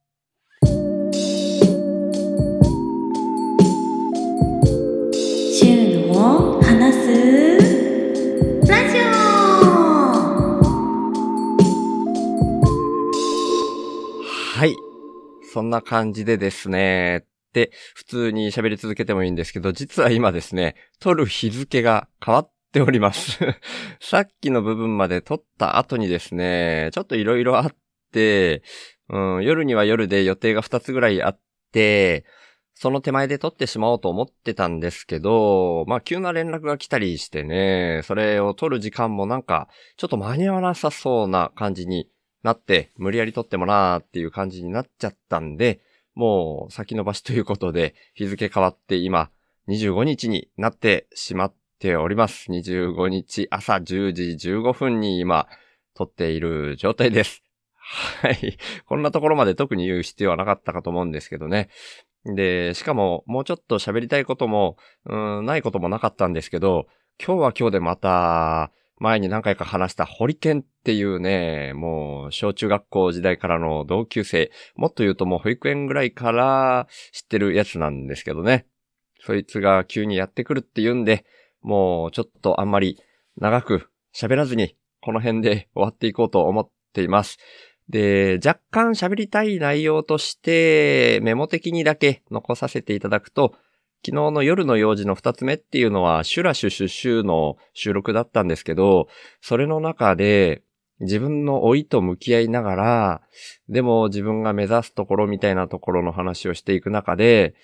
[15.56, 17.24] そんな感じでですね。
[17.54, 23.38] で、普通に喋り続けてもいいんですけど、実は今ですね、撮る日付が変わっております。
[23.98, 27.74] さっきの部分まで撮った後にですね、ちょっといろいろあっ
[28.12, 28.62] て、
[29.08, 31.40] うん、夜には夜で予定が2つぐらいあっ
[31.72, 32.26] て、
[32.74, 42.10] その手前で撮ってしまおうと思ってたんですけど、まあ急な連絡が来たりしてね、それを撮る時間もなんか、ちょっと間に合わなさそうな感じに
[42.46, 45.80] なって、無理やり撮ってもなーっていう感じになっちゃったんで、
[46.14, 49.30] もう先延ばしということで、日付変わって今、
[49.68, 52.50] 25日になってしまっております。
[52.52, 55.48] 25日朝10時15分に今、
[55.94, 57.42] 撮っている状態です。
[57.74, 58.58] はい。
[58.86, 61.68] こんなところまで特に言う必要はなかったかと思うんですけどね。
[62.24, 66.86] で、しかも、もうちょっと喋りたいことも、うん、ないこともなかったんですけど、
[67.18, 78.66] 今日は今日でまた、前に何回か話したホリケンっていうね、もう小中学校時代からの同級生、もっと言うともう保育園ぐらいから知ってるやつなんですけどね。
[79.20, 81.24] そいつが急にやってくるって言うんで、
[81.60, 82.98] もうちょっとあんまり
[83.36, 87.38] 長く喋らずにこの辺で終わっていこうと思っています。
[87.88, 93.54] で、若干喋りたい内容としてメモ的にだけ残させていただくと、
[94.04, 99.08] 昨日の夜の用事の二つ目っていうのは、シュラシュシュシュの収録だったんですけど、
[99.40, 100.62] それの中で、
[101.00, 103.20] 自分の老いと向き合いながら、
[103.68, 107.54] でも自分が目指すところみたいなところの話をしていく中で、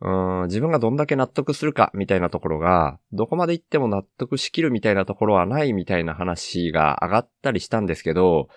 [0.00, 8.48] うん自分がどんだけ納得するかみたいなところが、どこまで行っても納得しきるみたいなところはないみたいな話が上がったりしたんですけど、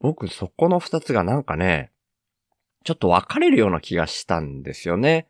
[0.00, 1.90] 僕そこの二つがなんかね、
[2.84, 5.28] ちょっと分かれるような気がしたんですよね。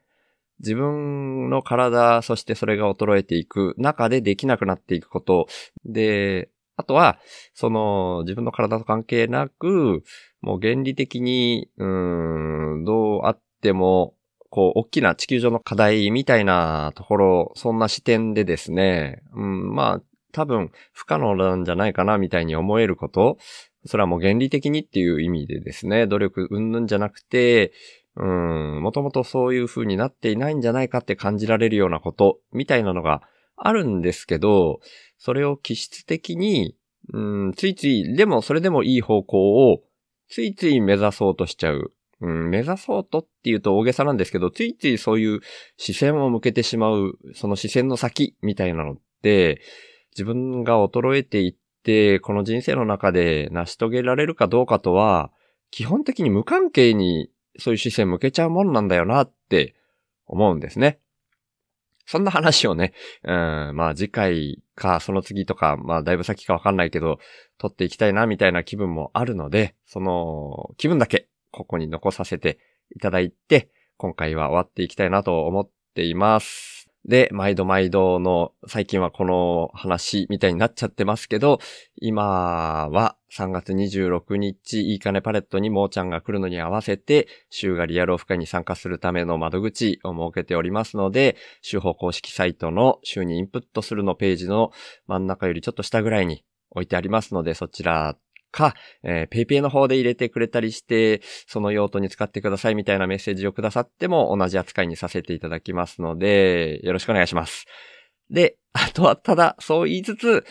[0.60, 5.46] 自分の体、そしてそれが衰えていく中でできなくなっていくこと。
[5.84, 7.18] で、あとは、
[7.54, 10.02] その自分の体と関係なく、
[10.40, 14.14] もう原理的に、うん、どうあっても、
[14.50, 23.38] こう、大きな地球上の課題みたいなところ、そんな視点でですね、うん、まあ、多分不可能なんじゃないかなみたいに思えること、
[23.84, 27.72] それはもう原理的にっていう意味でですね、努力うんぬんじゃなくて、
[28.16, 33.22] うん、もともとそういう風になっていないんじゃないかって感じられるようなこと、みたいなのが
[33.56, 34.80] あるんですけど、
[35.18, 36.76] それを気質的に、
[37.12, 39.82] うん、ついつい、でもそれでもいい方向を、
[40.28, 41.92] ついつい目指そうとしちゃう。
[42.20, 45.40] うん、目指そうとっていうと大げさなんですけど、ついついそういう
[45.76, 49.60] 視線を向けてしまう、その視線の先みたいなのって、
[50.12, 55.32] 自分が衰えていって、この人生の中で成し遂げられるかどうかとは、
[55.70, 59.74] 基本的に無関係にそういう視線向けちゃうもんなんだよなって
[60.26, 60.98] 思うんですね。
[62.06, 62.92] そんな話をね、
[63.22, 67.18] うん、まあ次回かその次とか、まあだいぶ先かわかんないけど、
[67.58, 72.58] 撮っていきたいなみたいな気分もあるので、その気分だけここに残させて
[72.94, 76.81] いただいて、今回は終わっていきたいなと思っています。
[77.04, 81.58] で、毎度毎度の最近はこの話みたいになっちゃってますけど、
[82.00, 94.70] 今は3月26日、いいかねパレットにもーちゃんが来るのに合わせて、週がリアルオフ会に参加するための窓口を設けておりますので、週報公式サイトの週にインプットするのページの
[95.08, 98.16] 真ん中よりちょっと下ぐらいに置いてありますので、そちら
[98.52, 107.66] か、えー、ペイペイの方で入れてくれたりして、その用途に使ってくださいみたいなメッセージをくださっても同じ扱いにさせていただきますので、よろしくお願いします。
[108.30, 110.44] で、 あとはただ、そう言いつつ、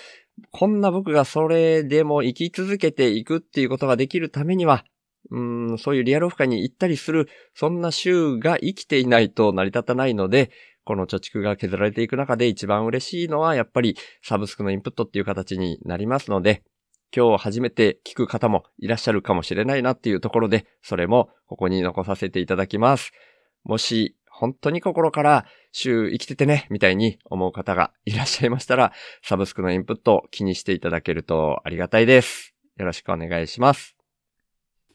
[0.51, 4.83] こんな僕がそれでも生き続けていくっていうことができるためには、
[5.29, 5.39] う
[5.73, 10.51] ん、そういうリアルオフ会に行ったりする、そんな週が生きていないと成り立たないので、
[10.83, 16.63] この貯蓄が削られていく中で一番嬉しいのはやっぱりサブスクのインプットっていう形になりますので、
[17.16, 23.12] 今日初めて聞く方もいらっしゃるかもしれないなっていうところで、それもここに残させていただきます。
[23.64, 28.91] もし本当に心から週生きててね、みたいに思う方がいらっしゃいましたら、
[29.22, 32.55] サブスクのインプットを気にしていただけるとありがたいです。
[32.78, 33.95] よろしくお願いします。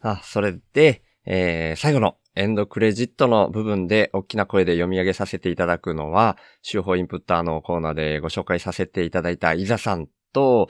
[0.01, 10.69] あ、それで、えー、最後のエンドクレジットの部分で大きな声で読み上げさせていただくのは、週報インプッターのコーナーでご紹介させていただいたイザさんと、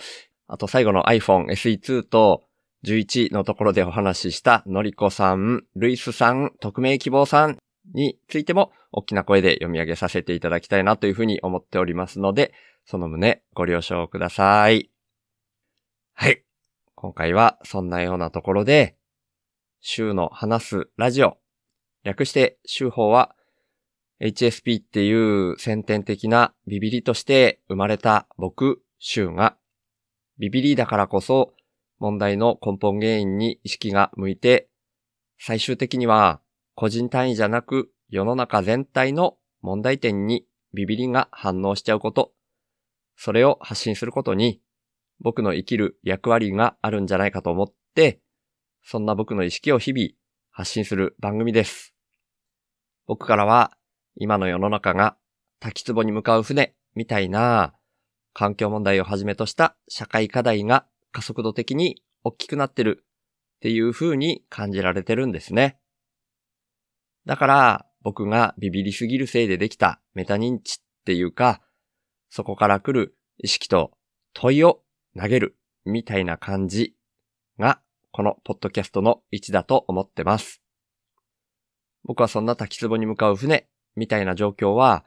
[0.49, 2.45] あと最後の iPhone SE2 と
[2.85, 7.59] 11のところでお話ししたのりこさん、ルイスさん、匿名希望さん
[7.95, 12.53] についても大きな声で読み上げさせていただきたいなというふうに思っておりますので、
[12.85, 14.91] その旨ご了承ください。
[16.15, 16.45] はい。
[16.95, 18.97] 今回はそんなようなところで、
[19.81, 21.39] 週の話すラジオ、
[22.05, 23.35] 略して週報は
[24.21, 29.57] HSP っていう先天的なビビリとして生まれた僕、週が、
[30.39, 31.55] ビビリだからこそ
[31.99, 34.69] 問題の根本原因に意識が向いて、
[35.39, 36.41] 最終的には
[36.75, 42.33] 個人単位じゃなく世の中全体の問題点にビビリが反応しちゃうこと、
[43.17, 44.61] それを発信することに
[45.21, 48.21] 僕の生きる役割があるんじゃないかと思って、
[48.83, 50.09] そんな僕の意識を日々
[50.51, 51.95] 発信する番組です。
[53.07, 53.77] 僕からは
[54.17, 55.17] 今の世の中が
[55.61, 57.75] 滝壺に向かう船みたいな
[58.39, 65.79] 環境問題をはじめとした社会課題が加速度的に大きくなってるっていう風に感じられてるんですね。
[67.25, 71.63] だから僕がビビりすぎるせいでできたメタ認知っていうか、
[72.29, 73.93] そこから来る意識と
[74.35, 74.83] 問いを
[75.19, 75.57] 投げる
[75.87, 76.95] みたいな感じ
[77.59, 77.81] が
[78.13, 80.61] このポッドキャストの位置だと思ってます。
[82.05, 85.07] 僕はそんな滝壺に向かう船みたいな状況は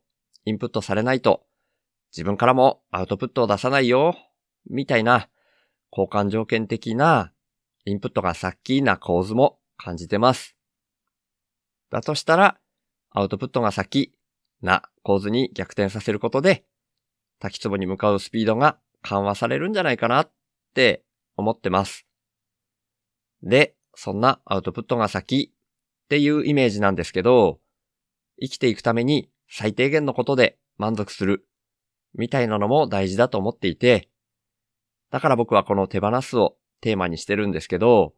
[0.45, 1.45] インプットされないと、
[2.11, 4.15] 自分からもアウトプットを出さないよ、
[4.69, 5.29] みたいな
[5.91, 7.31] 交換条件的な
[7.85, 10.55] インプットが先な構図も感じてます。
[11.89, 12.59] だとしたら、
[13.11, 14.13] アウトプットが先
[14.61, 16.65] な構図に逆転させることで、
[17.39, 20.31] 滝壺に向かうスピードが緩和されるんじゃないかなっ
[20.73, 21.03] て
[21.35, 22.05] 思ってます。
[23.43, 25.53] で、そんなアウトプットが先
[26.05, 27.59] っていうイメージなんですけど、
[28.39, 31.45] 生きていくために最低限のことで満足する
[32.13, 34.09] みたいなのも大事だと思っていて、
[35.11, 38.13] だから僕はこの手放すをテーマにしてるんですけど、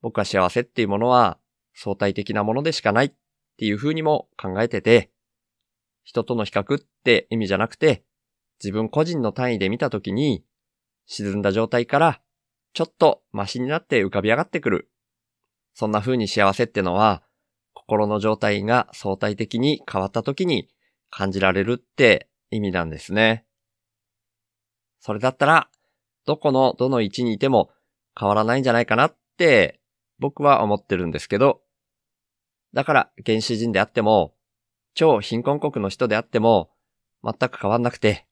[0.00, 1.38] 僕は幸せっていうものは
[1.74, 3.12] 相対的なものでしかないっ
[3.56, 5.12] ていう風にも考えてて、
[6.02, 8.04] 人との比較って意味じゃなくて、
[8.62, 10.44] 自分個人の単位で見たときに、
[11.06, 12.20] 沈んだ状態から
[12.72, 14.90] ちょっとマシになって浮かび上がってくる。
[15.74, 17.22] そんな風に幸せってのは、
[17.74, 20.68] 心の状態が相対的に変わった時に
[21.10, 23.44] 感じられるって意味なんですね。
[25.00, 25.68] それだったら、
[26.26, 27.70] どこのどの位置にいても
[28.18, 29.80] 変わらないんじゃないかなって
[30.18, 31.62] 僕は思ってるんですけど、
[32.72, 34.34] だから原始人であっても、
[34.94, 36.70] 超貧困国の人であっても、
[37.24, 38.26] 全く変わんなくて、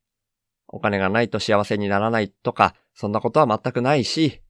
[0.69, 4.41] お金がないと幸せにならないとか、そんなことは全くないし、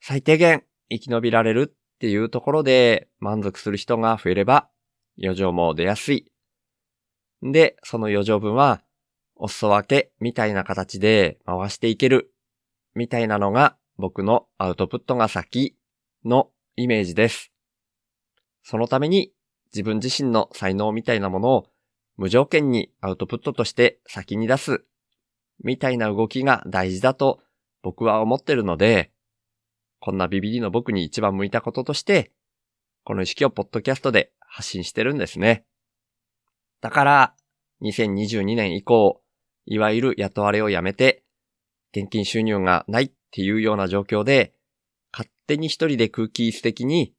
[0.00, 4.68] 最低限生き延びられるっていうところで満足する人が増えれば、
[5.20, 6.30] 余剰も出やすい。
[7.42, 8.82] で、その余剰分は、
[9.34, 12.32] お裾分けみたいな形で回していける。
[12.94, 15.76] みたいなのが僕のアウトプットが先
[16.24, 17.52] のイメージです。
[18.62, 19.32] そのために
[19.74, 21.66] 自分自身の才能みたいなものを
[22.16, 24.84] 無条件にアウトプットとして先に出す。
[25.62, 27.40] みたいな動きが大事だと
[27.82, 29.12] 僕は思ってるので、
[30.06, 32.30] こんなビビリの僕に一番向いたこととして、
[33.02, 35.64] この意識をポッドキャストで発信してるんですね。
[36.80, 37.34] だから、
[37.82, 39.20] 2022年以降、
[39.64, 41.24] いわゆる雇われをやめて、
[41.92, 44.54] 現金収入がないっていうような状況で、
[45.12, 47.12] 勝手に一人で空気質的に、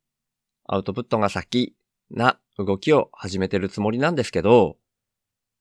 [0.65, 1.75] アウトプットが先
[2.09, 4.77] な動きを始めてるつもりなんですけど、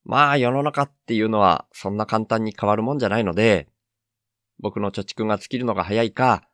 [0.05, 3.66] まあ世の中っていうのはそんな簡単に変わるもんじゃないので、
[4.61, 6.49] 僕の貯蓄が尽きるのが早いか、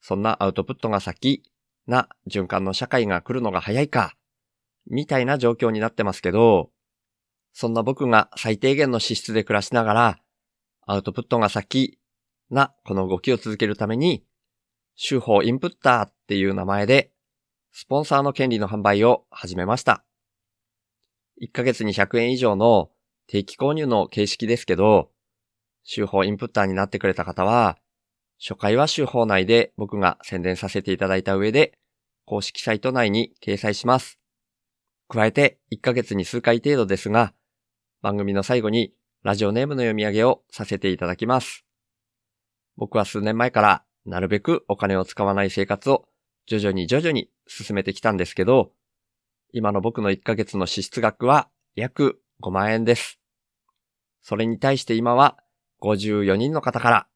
[0.00, 1.42] そんなアウトプットが先
[1.86, 4.14] な循環の社会が来るのが早いか、
[4.86, 6.70] みたいな状況になってますけど、
[7.52, 10.18] そんな僕が最低限の資質で暮らしながら、
[10.86, 11.98] アウトプットが先
[12.50, 14.24] なこの動きを続けるために、
[14.96, 17.12] 手法インプッターっていう名前で、
[17.72, 20.04] スポンサーの権利の販売を始めました。
[21.42, 22.90] 1ヶ月に100円以上の
[23.28, 25.10] 定期購入の形式ですけど、
[25.88, 27.78] 手法インプッターになってくれた方は、
[28.40, 31.76] 初回は手法内で僕が宣伝させていただいた上で、
[32.24, 34.18] 公式サイト内に掲載します。
[35.08, 37.32] 加えて1ヶ月に数回程度ですが、
[38.00, 38.92] 番組の最後に
[39.24, 41.64] ラジオネームの読み上げをさせていただきます。
[42.76, 46.06] 僕は数年前からなるべくお金を使わない生活を
[46.46, 48.70] 徐々に徐々に進めてきたんですけど、
[49.52, 53.18] 今の僕の1ヶ月の支出額は約5万円です。
[54.22, 55.38] それに対して今は
[55.82, 57.06] 54人の方から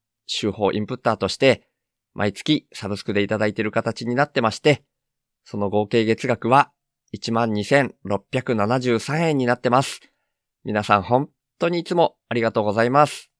[0.41, 1.69] 手法インプッターとして
[2.15, 4.85] 毎月サブスクでいただいている形になってまして、
[5.45, 6.73] その合計月額は
[7.17, 10.01] 12,673円になってます。
[10.65, 11.29] 皆さん本
[11.59, 13.31] 当にいつもありがとうございます。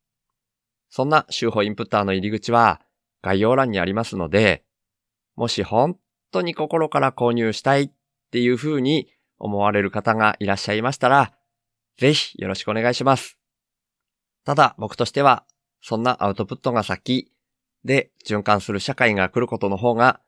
[0.89, 2.81] そんな手法インプッターの入り口は
[3.23, 4.65] 概要欄にありますので、
[5.37, 5.97] もし本
[6.31, 7.91] 当に心から購入したいっ
[8.31, 11.33] ていう風に思われる方がいらっしゃいましたら、
[11.99, 13.39] ぜひよろしくお願いします。
[14.45, 15.45] ただ僕としては、
[15.83, 17.33] そんなアウトプットが先。
[17.85, 20.21] で循環する社会が来ることの方が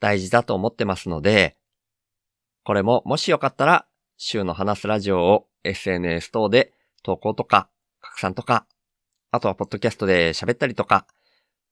[0.00, 1.56] 大事だと思ってますので、
[2.64, 3.86] これももしよかったら、
[4.16, 7.68] 週の話すラジオを SNS 等で投稿とか
[8.00, 8.66] 拡散とか、
[9.30, 11.06] あとはポッドキャストで喋ったりとか、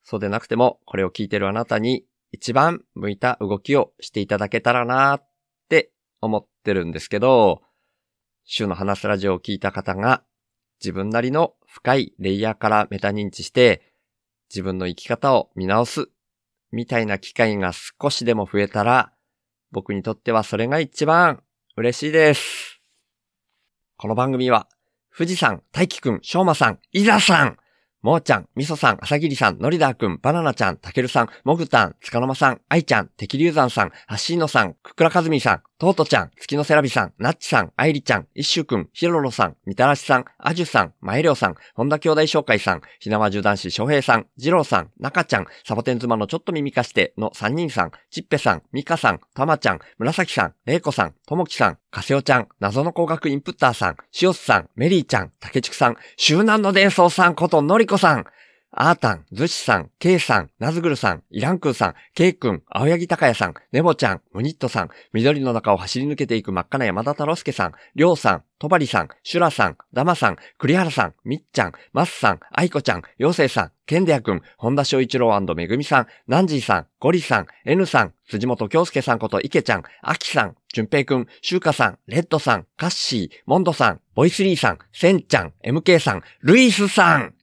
[0.03, 5.29] そうでなくてもこれを聞いてるあなたに一番向いた動きをしていただけたらなっ
[5.69, 7.63] て思ってるんですけど、
[8.45, 10.25] 週の話すラジオを聞いた方が
[10.83, 13.93] 自分なりの深いレイヤーからメタ認知して
[14.51, 16.09] 自分の生き方を見直す
[16.73, 19.13] みたいな機会が少しでも増えたら
[19.71, 21.43] 僕にとってはそれが一番
[21.77, 22.81] 嬉しいです。
[23.97, 24.69] この番組は
[25.17, 27.59] 富士山、大輝くん、しょうまさん、いざさん、
[28.01, 58.25] もーちゃん、みそさん、あさぎりさん、のりだーくん、バナナちゃん、たけるさん、もぐたん、つかのまさん、あいちゃん、てきりゅうざんさん、はっしーのさん、くくらかずみさん、とうとちゃん、月のせらびさん、なっちさん、あいりちゃん、いっしゅくん、ひろろさん、みたらしさん、あじゅさん、まえりょうさん、本田兄弟紹介さん、ひなわじゅ男子しょうへいさん、じろうさん、なかちゃん、サボテン妻のちょっと耳かしての3人さん、ちっぺさん、みかさん、たまちゃん、むらさん、れいこさん、ともきさん、かせおちゃん、謎の工学インプッターさん、しおすさん、メリーちゃん、たけちくさん、周南の伝送さんことのりこさん、
[58.75, 87.35] あーたん、ずしさん、けいさん、なずぐるさん、いらんくんさん、けいくん、青柳高也さん、ねぼちゃん、むにっとさん、緑の中を走り抜けていく真っ赤な山田太郎介さん、りょうさん、とばりさん、しゅらさん、だまさん、栗原さん、みっちゃん、まっさん、あいこちゃん、ようせいさん、けんでやくん、本田翔一郎めぐみさん、なんじーさん、ゴリさん、N さん、辻本京介さんこと池ちゃん、あきさん、じゅんぺいくん、しゅうかさん、レッドさん、カッシー、モンドさん、ボイスリーさん、せんちゃん、MK さん、ルイスさん、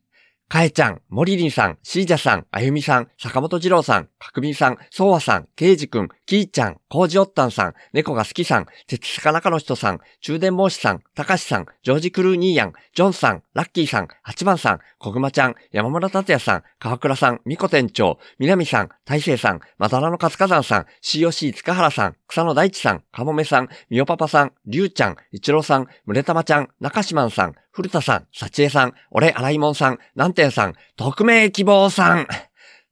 [0.50, 32.28] かえちゃん、もりりんさん、しーじゃさん、あゆみさん、坂本二郎さん、かくみんさん、そうわさん、けいじくん、きーちゃん、こうじおったんさん、猫が好きさん、てつさかなかの人さん、中電申しさん、たかしさん、ジョージクルーニーヤン、ジョンさん、ラッキーさん、八番さん、こぐまちゃん、山村達也さん、川倉さん、みこ店長、みなみさん、大成さん、まだらの活火山さん、COC 塚原さん、草野大地さん、かもめさん、みおパパさん、りゅうちゃん、一郎さん、むれたまちゃん、中島さん、古田さん、さちえさん、俺、荒井もんさん、南天さん、匿名希望さん、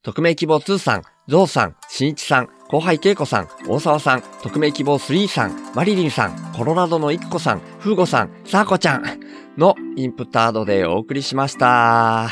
[0.01, 9.03] 匿名希望2さん、ゾウさん、しんいちさん、後輩恵子さん、大沢さん、匿名希望3さん、マリリンさん、コロラドのいっこさん、フーゴさん、サーコちゃん
[9.57, 12.29] のインプタードでお送りしました。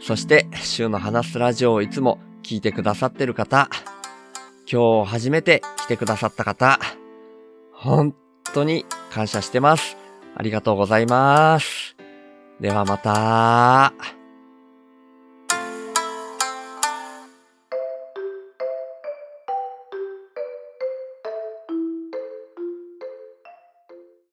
[0.00, 3.68] そして、週の話すラジオをいつも聞いてくださってる方、
[4.70, 6.78] 今日初めて来てくださった方、
[7.72, 8.14] 本
[8.54, 9.98] 当に感謝してます。
[10.36, 11.96] ありがとうございます。
[12.60, 14.23] ではまた。